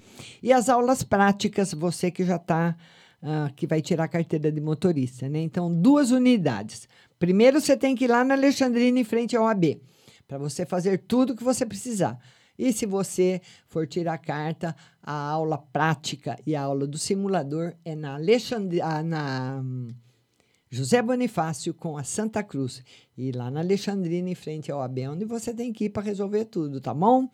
[0.43, 2.77] e as aulas práticas, você que já está,
[3.23, 5.29] uh, que vai tirar a carteira de motorista.
[5.29, 5.41] Né?
[5.41, 6.89] Então, duas unidades.
[7.19, 9.81] Primeiro, você tem que ir lá na Alexandrina, em frente ao AB,
[10.29, 12.19] para você fazer tudo que você precisar.
[12.59, 17.75] E se você for tirar a carta, a aula prática e a aula do simulador
[17.85, 19.03] é na Alexandrina.
[19.03, 19.63] Na,
[20.75, 22.83] José Bonifácio com a Santa Cruz.
[23.17, 26.47] E lá na Alexandrina, em frente ao AB, onde você tem que ir para resolver
[26.47, 27.29] tudo, tá bom?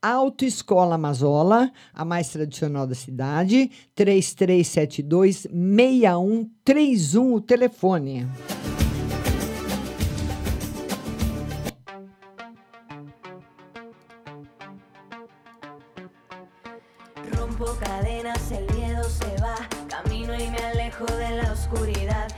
[0.00, 8.28] Autoescola Mazola, a mais tradicional da cidade, 3372 6131, o telefone.
[17.36, 19.56] Rompo cadenas, el miedo se va,
[19.88, 22.28] camino y me alejo de la oscuridad.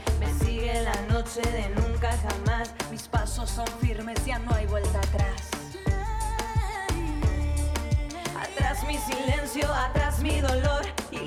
[1.75, 2.73] Nunca jamás.
[2.91, 5.49] Mis pasos son firmes, ya no hay vuelta atrás.
[8.35, 11.21] Atrás mi silencio, atrás mi dolor e.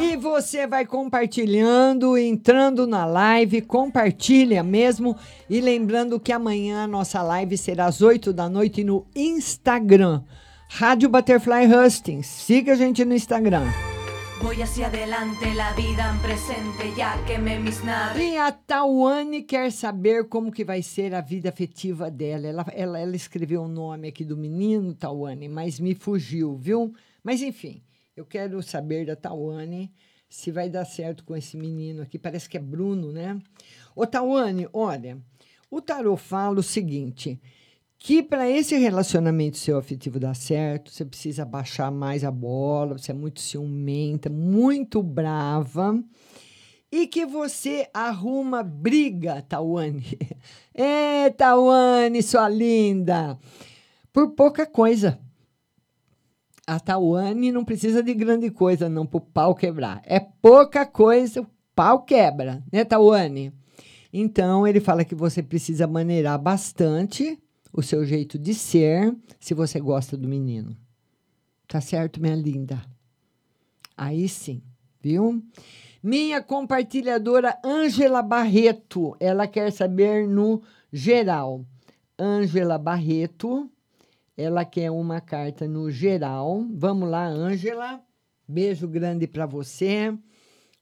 [0.00, 5.16] E você vai compartilhando, entrando na live, compartilha mesmo.
[5.48, 10.22] E lembrando que amanhã a nossa live será às 8 da noite no Instagram.
[10.68, 12.26] Rádio Butterfly Hustings.
[12.26, 13.93] Siga a gente no Instagram.
[14.44, 18.22] Voy hacia adelante, la vida en presente, ya quemé mis naves.
[18.22, 22.46] E a Tawane quer saber como que vai ser a vida afetiva dela.
[22.46, 26.92] Ela, ela, ela escreveu o nome aqui do menino, Tawane, mas me fugiu, viu?
[27.22, 27.82] Mas enfim,
[28.14, 29.90] eu quero saber da Tawane
[30.28, 32.18] se vai dar certo com esse menino aqui.
[32.18, 33.40] Parece que é Bruno, né?
[33.96, 35.16] Ô, Tawane, olha,
[35.70, 37.40] o tarô fala o seguinte
[38.04, 43.12] que para esse relacionamento seu afetivo dar certo, você precisa baixar mais a bola, você
[43.12, 45.98] é muito ciumenta, muito brava.
[46.92, 50.18] E que você arruma briga, Tawane.
[50.74, 53.38] É, Tawane, sua linda.
[54.12, 55.18] Por pouca coisa.
[56.66, 60.02] A Tawane não precisa de grande coisa, não, para o pau quebrar.
[60.04, 63.50] É pouca coisa, o pau quebra, né, Tawane?
[64.12, 67.42] Então, ele fala que você precisa maneirar bastante
[67.74, 70.76] o seu jeito de ser se você gosta do menino.
[71.66, 72.80] Tá certo, minha linda?
[73.96, 74.62] Aí sim,
[75.00, 75.42] viu?
[76.00, 80.62] Minha compartilhadora Ângela Barreto, ela quer saber no
[80.92, 81.64] geral.
[82.16, 83.68] Ângela Barreto,
[84.36, 86.64] ela quer uma carta no geral.
[86.72, 88.00] Vamos lá, Ângela.
[88.46, 90.16] Beijo grande para você.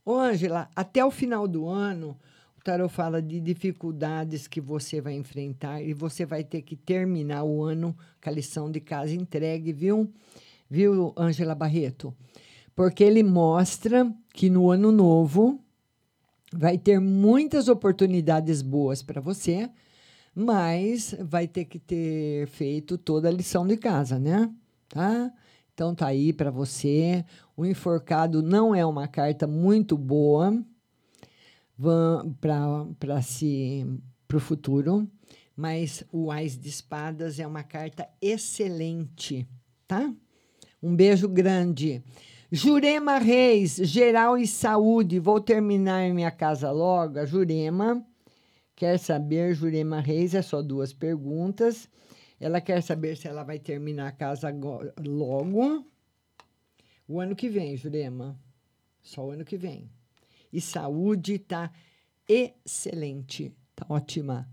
[0.06, 2.18] Ângela, até o final do ano,
[2.62, 7.62] tarot fala de dificuldades que você vai enfrentar e você vai ter que terminar o
[7.62, 10.10] ano com a lição de casa entregue, viu?
[10.70, 12.14] Viu, Ângela Barreto?
[12.74, 15.60] Porque ele mostra que no ano novo
[16.52, 19.68] vai ter muitas oportunidades boas para você,
[20.34, 24.50] mas vai ter que ter feito toda a lição de casa, né?
[24.88, 25.32] Tá?
[25.74, 27.24] Então tá aí para você.
[27.56, 30.62] O enforcado não é uma carta muito boa
[32.40, 33.84] para si
[34.28, 35.10] para o futuro,
[35.54, 39.46] mas o Ais de Espadas é uma carta excelente,
[39.86, 40.14] tá?
[40.82, 42.02] Um beijo grande.
[42.50, 45.18] Jurema Reis, geral e saúde.
[45.18, 47.18] Vou terminar minha casa logo.
[47.18, 48.04] A Jurema
[48.74, 51.88] quer saber, Jurema Reis, é só duas perguntas.
[52.40, 54.48] Ela quer saber se ela vai terminar a casa
[54.98, 55.86] logo.
[57.06, 58.38] O ano que vem, Jurema.
[59.02, 59.90] Só o ano que vem
[60.52, 61.70] e saúde tá
[62.28, 64.48] excelente, tá ótima.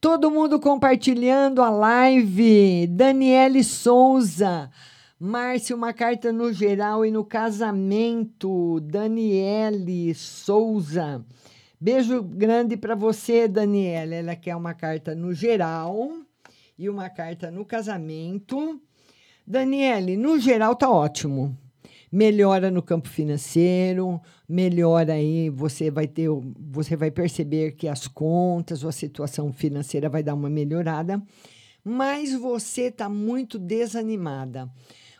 [0.00, 2.86] Todo mundo compartilhando a live.
[2.86, 4.70] Daniele Souza.
[5.18, 8.78] Márcio, uma carta no geral e no casamento.
[8.80, 11.24] Daniele Souza.
[11.80, 14.14] Beijo grande para você, Daniela.
[14.14, 16.10] Ela quer uma carta no geral
[16.78, 18.80] e uma carta no casamento.
[19.46, 21.56] Daniele, no geral tá ótimo
[22.10, 26.28] melhora no campo financeiro, melhora aí, você vai ter,
[26.58, 31.22] você vai perceber que as contas, a situação financeira vai dar uma melhorada,
[31.84, 34.70] mas você está muito desanimada.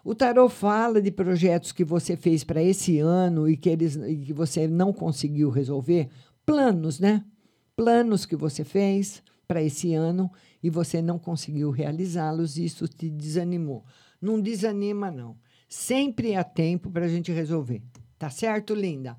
[0.05, 4.16] O tarot fala de projetos que você fez para esse ano e que eles e
[4.18, 6.09] que você não conseguiu resolver,
[6.45, 7.24] planos, né?
[7.74, 10.30] Planos que você fez para esse ano
[10.62, 13.84] e você não conseguiu realizá-los isso te desanimou.
[14.20, 15.37] Não desanima, não.
[15.69, 17.83] Sempre há tempo para a gente resolver.
[18.19, 19.17] Tá certo, linda?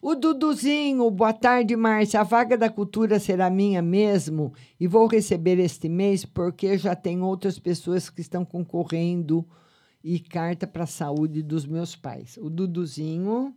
[0.00, 2.20] O Duduzinho, boa tarde, Márcia.
[2.20, 7.22] A vaga da cultura será minha mesmo e vou receber este mês porque já tem
[7.22, 9.46] outras pessoas que estão concorrendo
[10.02, 12.36] e carta para a saúde dos meus pais.
[12.38, 13.54] O Duduzinho,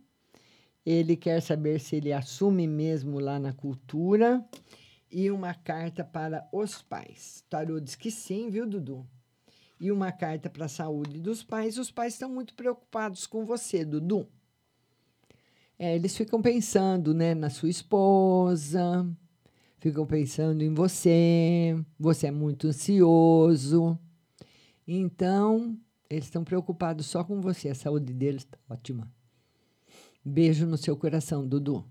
[0.84, 4.44] ele quer saber se ele assume mesmo lá na cultura
[5.10, 7.44] e uma carta para os pais.
[7.50, 9.04] Tarô diz que sim, viu, Dudu?
[9.78, 11.78] E uma carta para a saúde dos pais.
[11.78, 14.26] Os pais estão muito preocupados com você, Dudu.
[15.78, 19.06] É, eles ficam pensando né, na sua esposa,
[19.78, 23.98] ficam pensando em você, você é muito ansioso.
[24.88, 27.68] Então, eles estão preocupados só com você.
[27.68, 29.10] A saúde deles está ótima.
[30.24, 31.84] Beijo no seu coração, Dudu.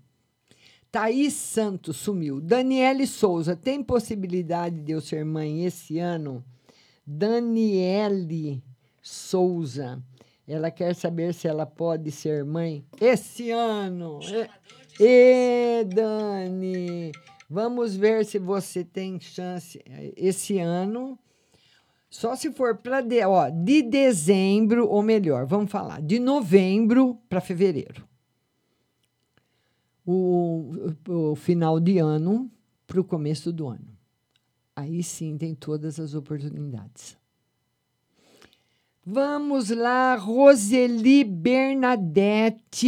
[0.90, 2.40] Thaís Santos sumiu.
[2.40, 6.44] Daniele Souza, tem possibilidade de eu ser mãe esse ano?
[7.06, 8.62] Daniele
[9.00, 10.02] Souza.
[10.48, 14.20] Ela quer saber se ela pode ser mãe esse ano.
[14.98, 17.12] E, Dani,
[17.48, 19.82] vamos ver se você tem chance
[20.16, 21.18] esse ano.
[22.08, 27.40] Só se for para de, ó, de dezembro, ou melhor, vamos falar, de novembro para
[27.40, 28.06] fevereiro.
[30.04, 32.50] O, o, o final de ano
[32.86, 33.95] para o começo do ano.
[34.76, 37.16] Aí sim tem todas as oportunidades.
[39.08, 42.84] Vamos lá, Roseli Bernadette.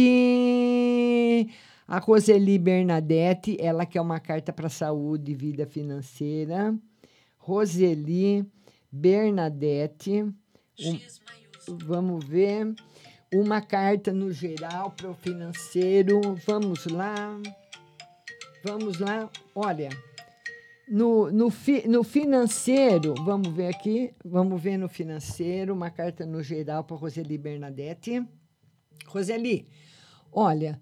[1.87, 6.77] A Roseli Bernadette, ela quer uma carta para saúde e vida financeira.
[7.37, 8.45] Roseli
[8.91, 10.21] Bernadette.
[10.21, 10.99] Um,
[11.85, 12.75] vamos ver.
[13.33, 16.19] Uma carta no geral para o financeiro.
[16.45, 17.41] Vamos lá.
[18.63, 19.29] Vamos lá.
[19.55, 19.89] Olha,
[20.89, 26.41] no, no, fi, no financeiro, vamos ver aqui, vamos ver no financeiro, uma carta no
[26.41, 28.25] geral para Roseli Bernadette.
[29.05, 29.67] Roseli,
[30.31, 30.81] olha,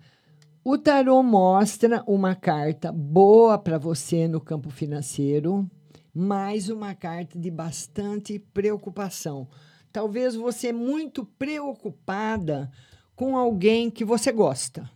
[0.63, 5.69] o tarô mostra uma carta boa para você no campo financeiro,
[6.13, 9.47] mas uma carta de bastante preocupação.
[9.91, 12.71] Talvez você muito preocupada
[13.13, 14.89] com alguém que você gosta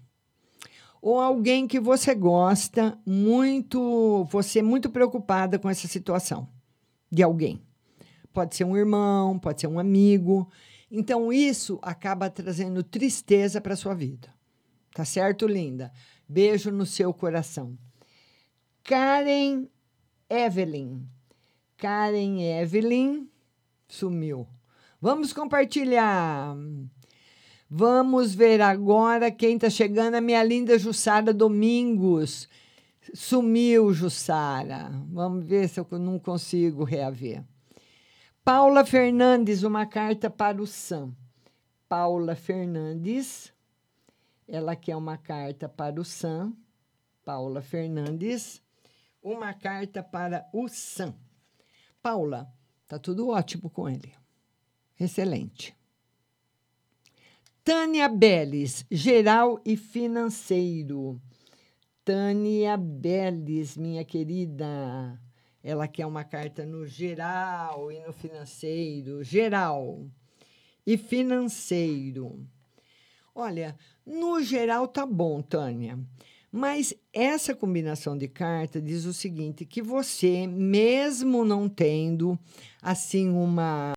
[1.01, 6.47] ou alguém que você gosta muito, você é muito preocupada com essa situação
[7.11, 7.61] de alguém.
[8.31, 10.49] Pode ser um irmão, pode ser um amigo.
[10.89, 14.29] Então isso acaba trazendo tristeza para sua vida.
[14.93, 15.91] Tá certo, linda?
[16.27, 17.77] Beijo no seu coração.
[18.83, 19.67] Karen
[20.29, 21.01] Evelyn.
[21.77, 23.27] Karen Evelyn
[23.87, 24.47] sumiu.
[25.01, 26.55] Vamos compartilhar.
[27.73, 32.49] Vamos ver agora quem está chegando, a minha linda Jussara Domingos.
[33.13, 34.91] Sumiu, Jussara.
[35.09, 37.45] Vamos ver se eu não consigo reaver.
[38.43, 41.15] Paula Fernandes, uma carta para o Sam.
[41.87, 43.53] Paula Fernandes,
[44.49, 46.51] ela quer uma carta para o Sam.
[47.23, 48.61] Paula Fernandes,
[49.23, 51.15] uma carta para o Sam.
[52.03, 52.53] Paula,
[52.85, 54.13] tá tudo ótimo com ele.
[54.99, 55.73] Excelente.
[57.63, 61.21] Tânia Beles, geral e financeiro.
[62.03, 65.21] Tânia Beles, minha querida.
[65.63, 69.23] Ela quer uma carta no geral e no financeiro.
[69.23, 70.07] Geral
[70.87, 72.43] e financeiro.
[73.35, 75.99] Olha, no geral tá bom, Tânia.
[76.51, 82.37] Mas essa combinação de carta diz o seguinte: que você, mesmo não tendo
[82.81, 83.93] assim uma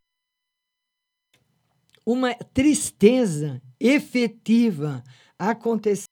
[2.04, 5.02] uma tristeza efetiva
[5.38, 6.06] acontecer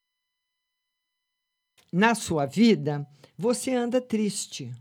[1.92, 3.06] na sua vida,
[3.36, 4.72] você anda triste.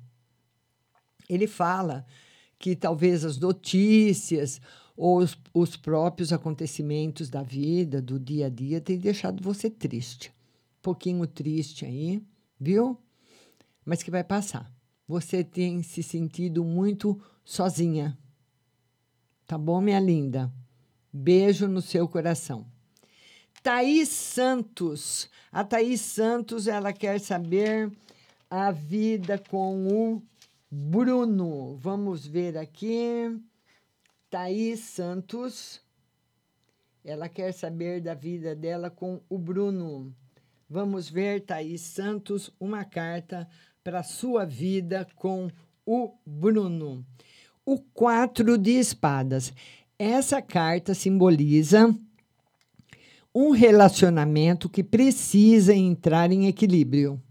[1.27, 2.05] Ele fala
[2.57, 4.61] que talvez as notícias
[4.95, 10.29] ou os, os próprios acontecimentos da vida, do dia a dia, tenham deixado você triste.
[10.29, 12.23] Um pouquinho triste aí,
[12.59, 12.97] viu?
[13.83, 14.71] Mas que vai passar.
[15.07, 18.17] Você tem se sentido muito sozinha.
[19.45, 20.51] Tá bom, minha linda?
[21.13, 22.65] Beijo no seu coração.
[23.61, 25.29] Thaís Santos.
[25.51, 27.91] A Thaís Santos, ela quer saber
[28.49, 30.21] a vida com o
[30.69, 31.75] Bruno.
[31.77, 33.39] Vamos ver aqui.
[34.29, 35.81] Thaís Santos.
[37.03, 40.15] Ela quer saber da vida dela com o Bruno.
[40.69, 43.49] Vamos ver, Thaís Santos, uma carta
[43.83, 45.49] para a sua vida com
[45.85, 47.05] o Bruno.
[47.65, 49.53] O quatro de espadas.
[50.03, 51.95] Essa carta simboliza
[53.35, 57.21] um relacionamento que precisa entrar em equilíbrio.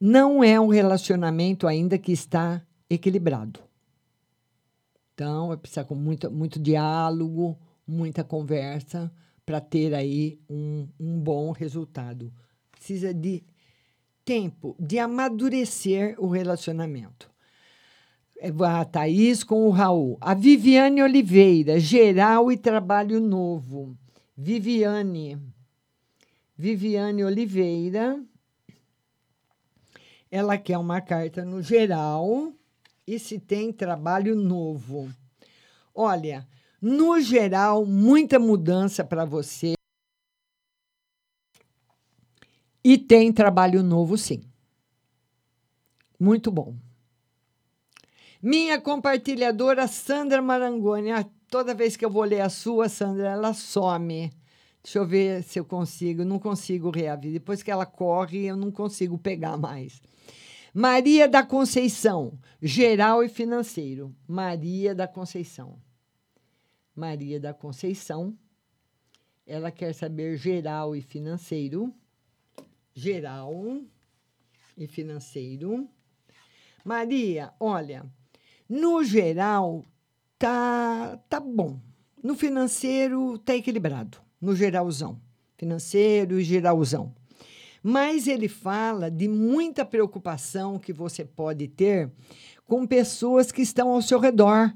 [0.00, 3.58] Não é um relacionamento ainda que está equilibrado.
[5.14, 9.12] Então, vai precisar com muito, muito diálogo, muita conversa
[9.44, 12.32] para ter aí um, um bom resultado.
[12.70, 13.42] Precisa de
[14.24, 17.33] tempo de amadurecer o relacionamento.
[18.38, 20.18] É, A Thaís com o Raul.
[20.20, 23.96] A Viviane Oliveira, geral e trabalho novo.
[24.36, 25.38] Viviane.
[26.56, 28.22] Viviane Oliveira.
[30.30, 32.52] Ela quer uma carta no geral
[33.06, 35.08] e se tem trabalho novo.
[35.94, 36.46] Olha,
[36.80, 39.74] no geral, muita mudança para você.
[42.82, 44.42] E tem trabalho novo, sim.
[46.18, 46.76] Muito bom.
[48.44, 51.10] Minha compartilhadora Sandra Marangoni.
[51.10, 54.30] Ah, toda vez que eu vou ler a sua, Sandra, ela some.
[54.82, 56.26] Deixa eu ver se eu consigo.
[56.26, 57.32] Não consigo reaver.
[57.32, 60.02] Depois que ela corre, eu não consigo pegar mais.
[60.74, 64.14] Maria da Conceição, geral e financeiro.
[64.28, 65.80] Maria da Conceição.
[66.94, 68.36] Maria da Conceição.
[69.46, 71.90] Ela quer saber geral e financeiro.
[72.92, 73.80] Geral
[74.76, 75.88] e financeiro.
[76.84, 78.04] Maria, olha,
[78.74, 79.84] no geral
[80.36, 81.78] tá tá bom.
[82.20, 85.20] No financeiro tá equilibrado, no geralzão.
[85.56, 87.14] Financeiro e geralzão.
[87.80, 92.10] Mas ele fala de muita preocupação que você pode ter
[92.66, 94.74] com pessoas que estão ao seu redor,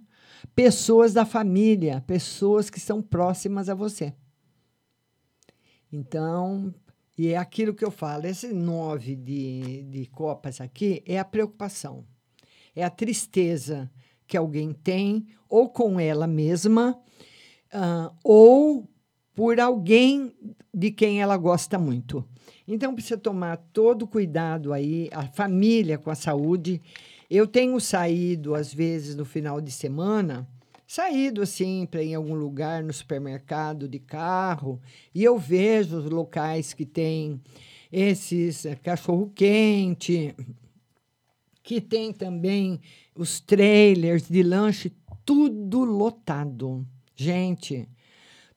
[0.55, 4.15] pessoas da família, pessoas que são próximas a você.
[5.91, 6.73] Então,
[7.17, 12.05] e é aquilo que eu falo, esse nove de, de copas aqui é a preocupação,
[12.79, 13.91] é a tristeza
[14.27, 16.97] que alguém tem, ou com ela mesma,
[17.75, 18.89] uh, ou
[19.35, 20.33] por alguém
[20.73, 22.25] de quem ela gosta muito.
[22.67, 26.81] Então, precisa tomar todo cuidado aí, a família com a saúde.
[27.29, 30.47] Eu tenho saído, às vezes, no final de semana,
[30.87, 34.81] saído assim para em algum lugar no supermercado de carro
[35.15, 37.39] e eu vejo os locais que tem
[37.93, 40.35] esses eh, cachorro quente,
[41.69, 42.81] que tem também
[43.15, 44.91] os trailers de lanche
[45.23, 46.89] tudo lotado.
[47.15, 47.87] Gente,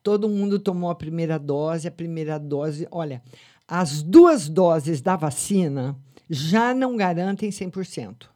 [0.01, 3.21] todo mundo tomou a primeira dose, a primeira dose, olha,
[3.67, 5.93] as duas doses da vacina
[6.29, 8.29] já não garantem 100%.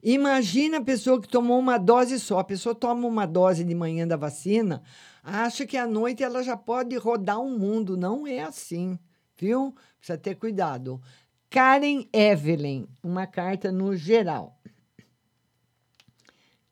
[0.00, 2.38] Imagina a pessoa que tomou uma dose só.
[2.38, 4.84] A pessoa toma uma dose de manhã da vacina,
[5.20, 7.96] acha que à noite ela já pode rodar o um mundo.
[7.96, 8.96] Não é assim,
[9.36, 9.74] viu?
[9.98, 11.02] Precisa ter cuidado.
[11.50, 14.56] Karen Evelyn, uma carta no geral.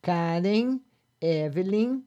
[0.00, 0.80] Karen
[1.20, 2.04] Evelyn,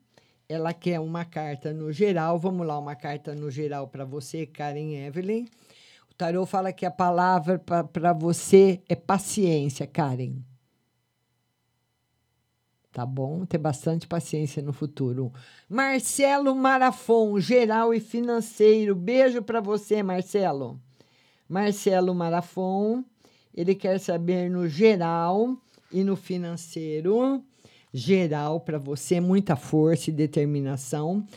[0.47, 2.39] ela quer uma carta no geral.
[2.39, 5.45] Vamos lá, uma carta no geral para você, Karen Evelyn.
[6.09, 10.41] O tarô fala que a palavra para você é paciência, Karen
[12.91, 13.45] tá bom?
[13.45, 15.31] Ter bastante paciência no futuro.
[15.69, 18.93] Marcelo Marafon, geral e financeiro.
[18.93, 20.79] Beijo para você, Marcelo.
[21.51, 23.03] Marcelo Marafon,
[23.53, 25.57] ele quer saber no geral
[25.91, 27.43] e no financeiro.
[27.93, 31.27] Geral para você, muita força e determinação.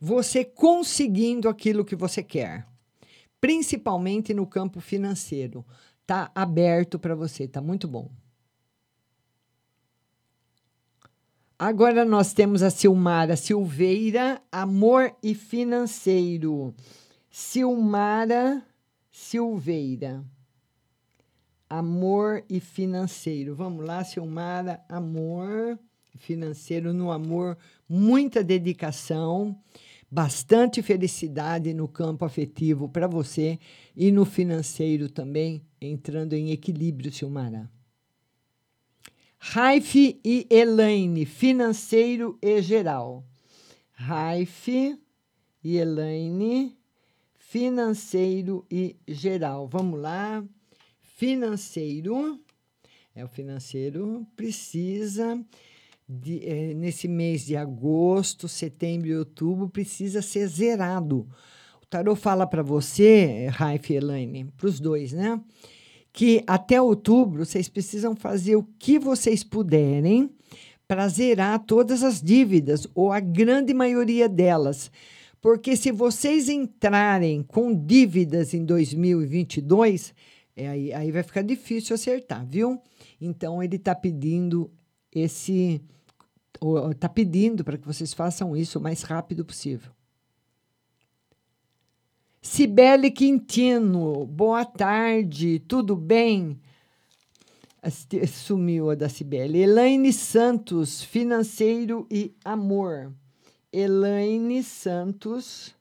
[0.00, 2.64] Você conseguindo aquilo que você quer,
[3.40, 5.66] principalmente no campo financeiro.
[6.06, 8.08] Tá aberto para você, tá muito bom.
[11.58, 16.72] Agora nós temos a Silmara Silveira, Amor e Financeiro.
[17.28, 18.62] Silmara
[19.16, 20.24] Silveira.
[21.70, 23.54] Amor e financeiro.
[23.54, 25.78] Vamos lá, Silmara, amor
[26.18, 27.56] financeiro no amor,
[27.88, 29.58] muita dedicação,
[30.10, 33.58] bastante felicidade no campo afetivo para você
[33.96, 37.70] e no financeiro também, entrando em equilíbrio, Silmara.
[39.38, 43.24] Raif e Elaine, financeiro e geral.
[43.92, 44.98] Raif
[45.62, 46.76] e Elaine,
[47.54, 49.68] financeiro e geral.
[49.68, 50.44] Vamos lá.
[51.00, 52.40] Financeiro.
[53.14, 55.40] É o financeiro precisa
[56.08, 61.28] de, é, nesse mês de agosto, setembro e outubro precisa ser zerado.
[61.80, 65.40] O tarot fala para você, Raif e Elaine, para os dois, né?
[66.12, 70.28] que até outubro vocês precisam fazer o que vocês puderem
[70.88, 74.90] para zerar todas as dívidas, ou a grande maioria delas.
[75.44, 80.14] Porque se vocês entrarem com dívidas em 2022,
[80.56, 82.80] é, aí, aí vai ficar difícil acertar, viu?
[83.20, 84.72] Então ele está pedindo
[85.14, 85.82] esse.
[86.90, 89.92] Está pedindo para que vocês façam isso o mais rápido possível.
[92.40, 96.58] Cibele Quintino, boa tarde, tudo bem?
[98.26, 99.58] Sumiu a da Cibele.
[99.58, 103.12] Elaine Santos, financeiro e amor.
[103.76, 105.74] Elaine Santos,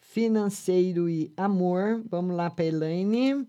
[0.00, 2.02] financeiro e amor.
[2.10, 3.46] Vamos lá para Elaine.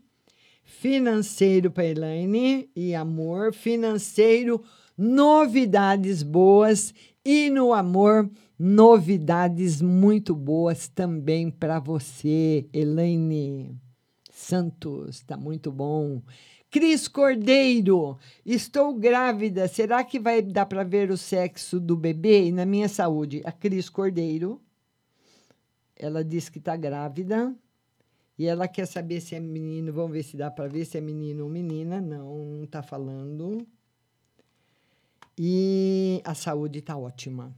[0.63, 3.55] Financeiro para Elaine e amor.
[3.55, 4.63] Financeiro,
[4.95, 6.93] novidades boas.
[7.25, 13.75] E no amor, novidades muito boas também para você, Elaine
[14.29, 15.23] Santos.
[15.23, 16.21] Tá muito bom.
[16.75, 19.65] Cris Cordeiro, estou grávida.
[19.65, 23.41] Será que vai dar para ver o sexo do bebê e na minha saúde?
[23.45, 24.61] A Cris Cordeiro,
[25.95, 27.55] ela diz que está grávida
[28.37, 29.93] e ela quer saber se é menino.
[29.93, 32.01] Vamos ver se dá para ver se é menino ou menina.
[32.01, 33.65] Não, não está falando.
[35.39, 37.55] E a saúde está ótima.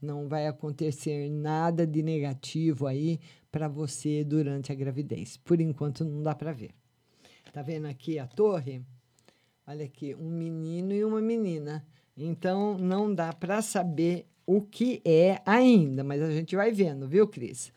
[0.00, 3.18] Não vai acontecer nada de negativo aí
[3.50, 5.36] para você durante a gravidez.
[5.38, 6.70] Por enquanto não dá para ver.
[7.54, 8.82] Tá vendo aqui a torre?
[9.64, 11.86] Olha aqui, um menino e uma menina.
[12.16, 17.28] Então não dá para saber o que é ainda, mas a gente vai vendo, viu,
[17.28, 17.72] Cris?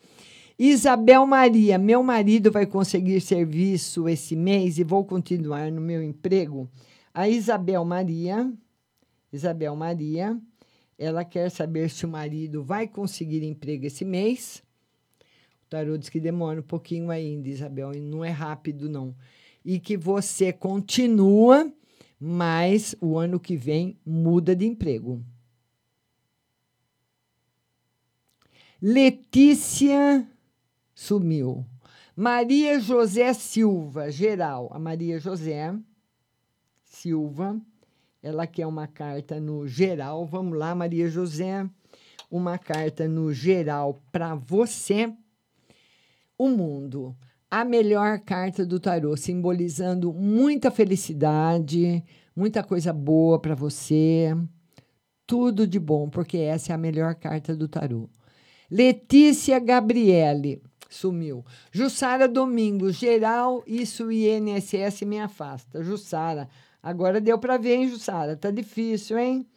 [0.58, 6.68] Isabel Maria, meu marido vai conseguir serviço esse mês e vou continuar no meu emprego.
[7.14, 8.52] A Isabel Maria,
[9.32, 10.42] Isabel Maria,
[10.98, 14.64] ela quer saber se o marido vai conseguir emprego esse mês.
[15.68, 19.14] O tarô diz que demora um pouquinho ainda, Isabel, e não é rápido, não.
[19.70, 21.70] E que você continua,
[22.18, 25.22] mas o ano que vem muda de emprego.
[28.82, 30.26] Letícia
[30.96, 31.66] sumiu.
[32.16, 34.70] Maria José Silva, geral.
[34.72, 35.78] A Maria José
[36.86, 37.60] Silva,
[38.24, 40.26] ela quer uma carta no geral.
[40.26, 41.70] Vamos lá, Maria José.
[42.32, 45.14] Uma carta no geral para você.
[46.38, 47.14] O mundo.
[47.50, 52.04] A melhor carta do tarô, simbolizando muita felicidade,
[52.36, 54.36] muita coisa boa para você.
[55.26, 58.10] Tudo de bom, porque essa é a melhor carta do tarô.
[58.70, 61.46] Letícia Gabriele sumiu.
[61.72, 65.82] Jussara Domingos, geral, isso INSS me afasta.
[65.82, 66.50] Jussara,
[66.84, 68.36] agora deu para ver, hein, Jussara?
[68.36, 69.48] Tá difícil, hein?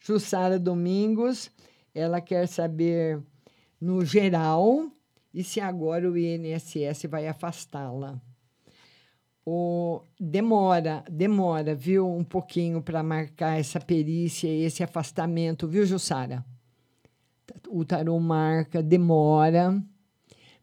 [0.00, 1.48] Jussara Domingos,
[1.94, 3.22] ela quer saber
[3.80, 4.90] no geral
[5.32, 8.20] e se agora o INSS vai afastá-la.
[9.44, 16.44] O, demora, demora, viu, um pouquinho para marcar essa perícia, esse afastamento, viu, Jussara?
[17.68, 19.82] O tarô marca, demora,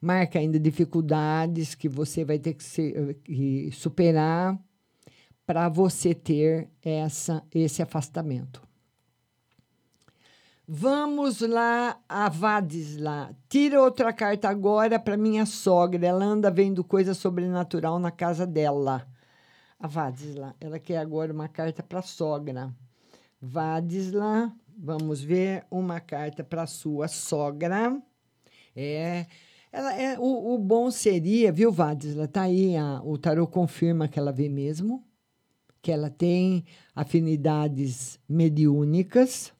[0.01, 4.57] marca ainda dificuldades que você vai ter que, que superar
[5.45, 8.66] para você ter essa, esse afastamento.
[10.69, 13.33] Vamos lá, a Vadisla.
[13.47, 16.05] Tira outra carta agora para minha sogra.
[16.05, 19.07] Ela anda vendo coisa sobrenatural na casa dela.
[19.79, 22.75] A Vadisla, ela quer agora uma carta para sogra.
[23.41, 27.97] Vadisla, vamos ver uma carta para sua sogra.
[28.75, 29.25] É,
[29.71, 32.27] ela é o, o bom seria, viu, Vadisla?
[32.27, 35.01] Tá aí, a, o tarô confirma que ela vê mesmo,
[35.81, 39.55] que ela tem afinidades mediúnicas.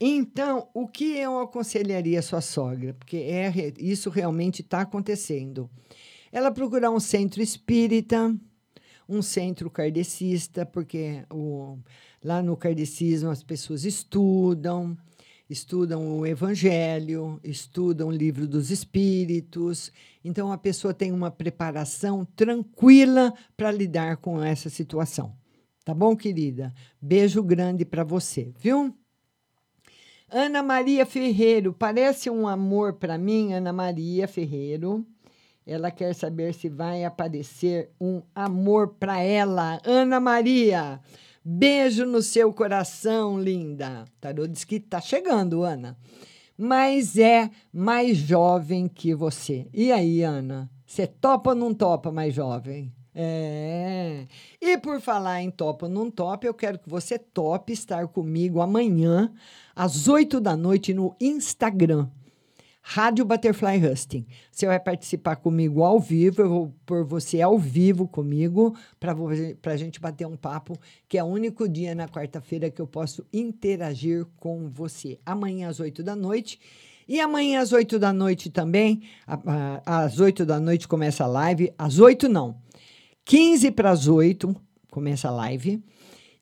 [0.00, 2.94] Então, o que eu aconselharia a sua sogra?
[2.94, 5.70] Porque é, isso realmente está acontecendo.
[6.32, 8.34] Ela procurar um centro espírita,
[9.08, 11.78] um centro kardecista, porque o,
[12.22, 14.96] lá no kardecismo as pessoas estudam,
[15.48, 19.92] estudam o Evangelho, estudam o livro dos Espíritos.
[20.24, 25.36] Então, a pessoa tem uma preparação tranquila para lidar com essa situação.
[25.84, 26.74] Tá bom, querida?
[27.00, 28.92] Beijo grande para você, viu?
[30.36, 35.06] Ana Maria Ferreiro, parece um amor para mim, Ana Maria Ferreiro.
[35.64, 39.80] Ela quer saber se vai aparecer um amor para ela.
[39.84, 40.98] Ana Maria,
[41.44, 44.06] beijo no seu coração, linda.
[44.20, 45.96] Tarô diz que tá chegando, Ana.
[46.58, 49.68] Mas é mais jovem que você.
[49.72, 50.68] E aí, Ana?
[50.84, 52.92] Você topa ou não topa mais jovem?
[53.14, 54.26] É.
[54.60, 58.60] E por falar em topa ou não topa, eu quero que você tope estar comigo
[58.60, 59.32] amanhã,
[59.74, 62.08] às 8 da noite, no Instagram.
[62.86, 64.26] Rádio Butterfly Husting.
[64.52, 69.76] Você vai participar comigo ao vivo, eu vou por você ao vivo comigo, para a
[69.76, 70.78] gente bater um papo,
[71.08, 75.18] que é o único dia na quarta-feira que eu posso interagir com você.
[75.24, 76.60] Amanhã às 8 da noite.
[77.08, 79.02] E amanhã às 8 da noite também,
[79.86, 82.56] às 8 da noite começa a live, às 8 não,
[83.24, 84.54] 15 para as 8
[84.90, 85.82] começa a live,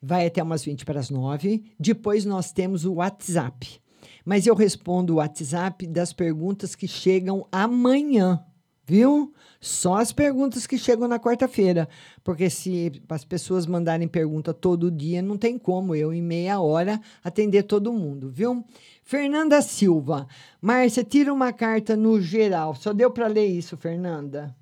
[0.02, 1.62] vai até umas 20 para as 9.
[1.78, 3.80] Depois nós temos o WhatsApp.
[4.24, 8.44] Mas eu respondo o WhatsApp das perguntas que chegam amanhã.
[8.84, 9.32] viu?
[9.60, 11.88] Só as perguntas que chegam na quarta-feira.
[12.24, 17.00] Porque se as pessoas mandarem pergunta todo dia, não tem como eu, em meia hora,
[17.22, 18.64] atender todo mundo, viu?
[19.04, 20.26] Fernanda Silva.
[20.60, 22.74] Márcia, tira uma carta no geral.
[22.74, 24.54] Só deu para ler isso, Fernanda?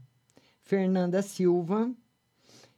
[0.63, 1.91] Fernanda Silva.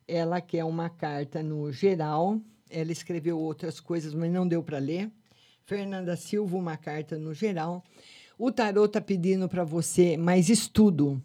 [0.07, 2.41] Ela quer uma carta no geral.
[2.73, 5.11] Ela escreveu outras coisas, mas não deu para ler.
[5.65, 7.85] Fernanda Silva, uma carta no geral.
[8.39, 11.23] O tarô está pedindo para você mais estudo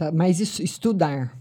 [0.00, 1.38] Tá, mas estudar.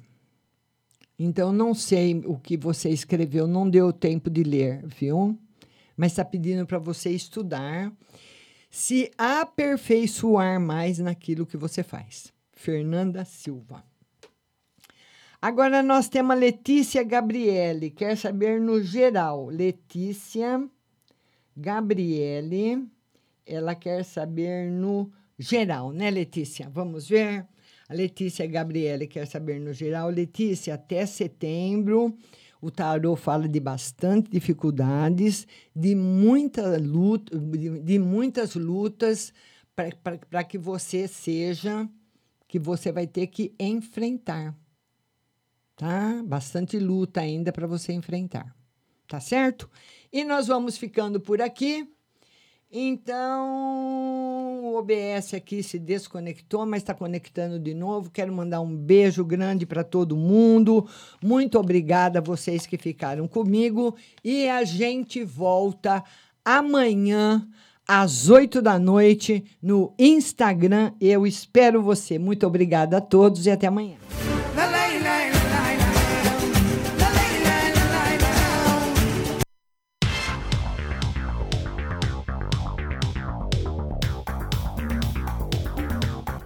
[1.17, 5.39] Então, não sei o que você escreveu, não deu tempo de ler, viu?
[5.95, 7.89] Mas está pedindo para você estudar,
[8.69, 12.33] se aperfeiçoar mais naquilo que você faz.
[12.51, 13.81] Fernanda Silva.
[15.41, 19.45] Agora nós temos a Letícia Gabriele, quer saber no geral.
[19.45, 20.61] Letícia
[21.55, 22.85] Gabriele,
[23.45, 26.69] ela quer saber no geral, né, Letícia?
[26.69, 27.47] Vamos ver.
[27.87, 30.09] A Letícia Gabriele quer saber no geral.
[30.09, 32.17] Letícia, até setembro,
[32.61, 39.33] o tarô fala de bastante dificuldades, de, muita luta, de, de muitas lutas
[39.73, 41.87] para que você seja,
[42.45, 44.53] que você vai ter que enfrentar.
[45.79, 46.21] Tá?
[46.25, 48.53] Bastante luta ainda para você enfrentar.
[49.07, 49.69] Tá certo?
[50.11, 51.87] E nós vamos ficando por aqui.
[52.69, 58.11] Então, o OBS aqui se desconectou, mas está conectando de novo.
[58.11, 60.85] Quero mandar um beijo grande para todo mundo.
[61.23, 63.95] Muito obrigada a vocês que ficaram comigo.
[64.21, 66.03] E a gente volta
[66.43, 67.47] amanhã
[67.87, 70.91] às oito da noite no Instagram.
[70.99, 72.19] Eu espero você.
[72.19, 73.97] Muito obrigada a todos e até amanhã.